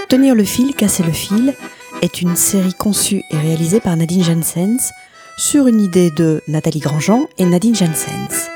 Tenir 0.08 0.34
le 0.34 0.44
fil, 0.44 0.74
casser 0.76 1.04
le 1.04 1.12
fil 1.12 1.56
est 2.02 2.22
une 2.22 2.36
série 2.36 2.74
conçue 2.74 3.24
et 3.30 3.38
réalisée 3.38 3.80
par 3.80 3.96
Nadine 3.98 4.24
Jensens 4.24 4.92
sur 5.38 5.68
une 5.68 5.82
idée 5.82 6.12
de 6.12 6.42
Nathalie 6.48 6.80
Grandjean 6.80 7.28
et 7.38 7.46
Nadine 7.46 7.76
Jensens. 7.76 8.50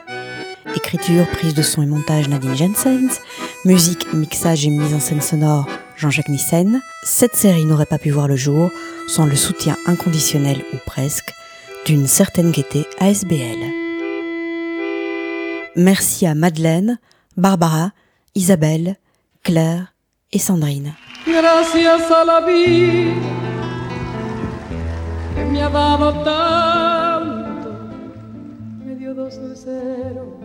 Écriture, 0.75 1.27
prise 1.31 1.53
de 1.53 1.61
son 1.61 1.81
et 1.81 1.85
montage 1.85 2.29
Nadine 2.29 2.55
Jensens, 2.55 3.21
musique, 3.65 4.11
mixage 4.13 4.65
et 4.65 4.69
mise 4.69 4.93
en 4.93 4.99
scène 4.99 5.21
sonore 5.21 5.67
Jean-Jacques 5.95 6.29
Nissen. 6.29 6.81
Cette 7.03 7.35
série 7.35 7.65
n'aurait 7.65 7.85
pas 7.85 7.99
pu 7.99 8.11
voir 8.11 8.27
le 8.27 8.35
jour 8.35 8.71
sans 9.07 9.25
le 9.25 9.35
soutien 9.35 9.77
inconditionnel 9.85 10.63
ou 10.73 10.77
presque 10.85 11.33
d'une 11.85 12.07
certaine 12.07 12.51
gaieté 12.51 12.85
ASBL. 12.99 13.59
Merci 15.75 16.25
à 16.27 16.35
Madeleine, 16.35 16.99
Barbara, 17.35 17.91
Isabelle, 18.35 18.97
Claire 19.43 19.93
et 20.31 20.39
Sandrine. 20.39 20.93
Me 25.53 25.61
ha 25.61 25.69
dado 25.69 26.11
tanto, 26.23 27.69
me 28.83 28.95
dio 28.95 29.13
dos 29.13 29.35
ceros 29.35 30.42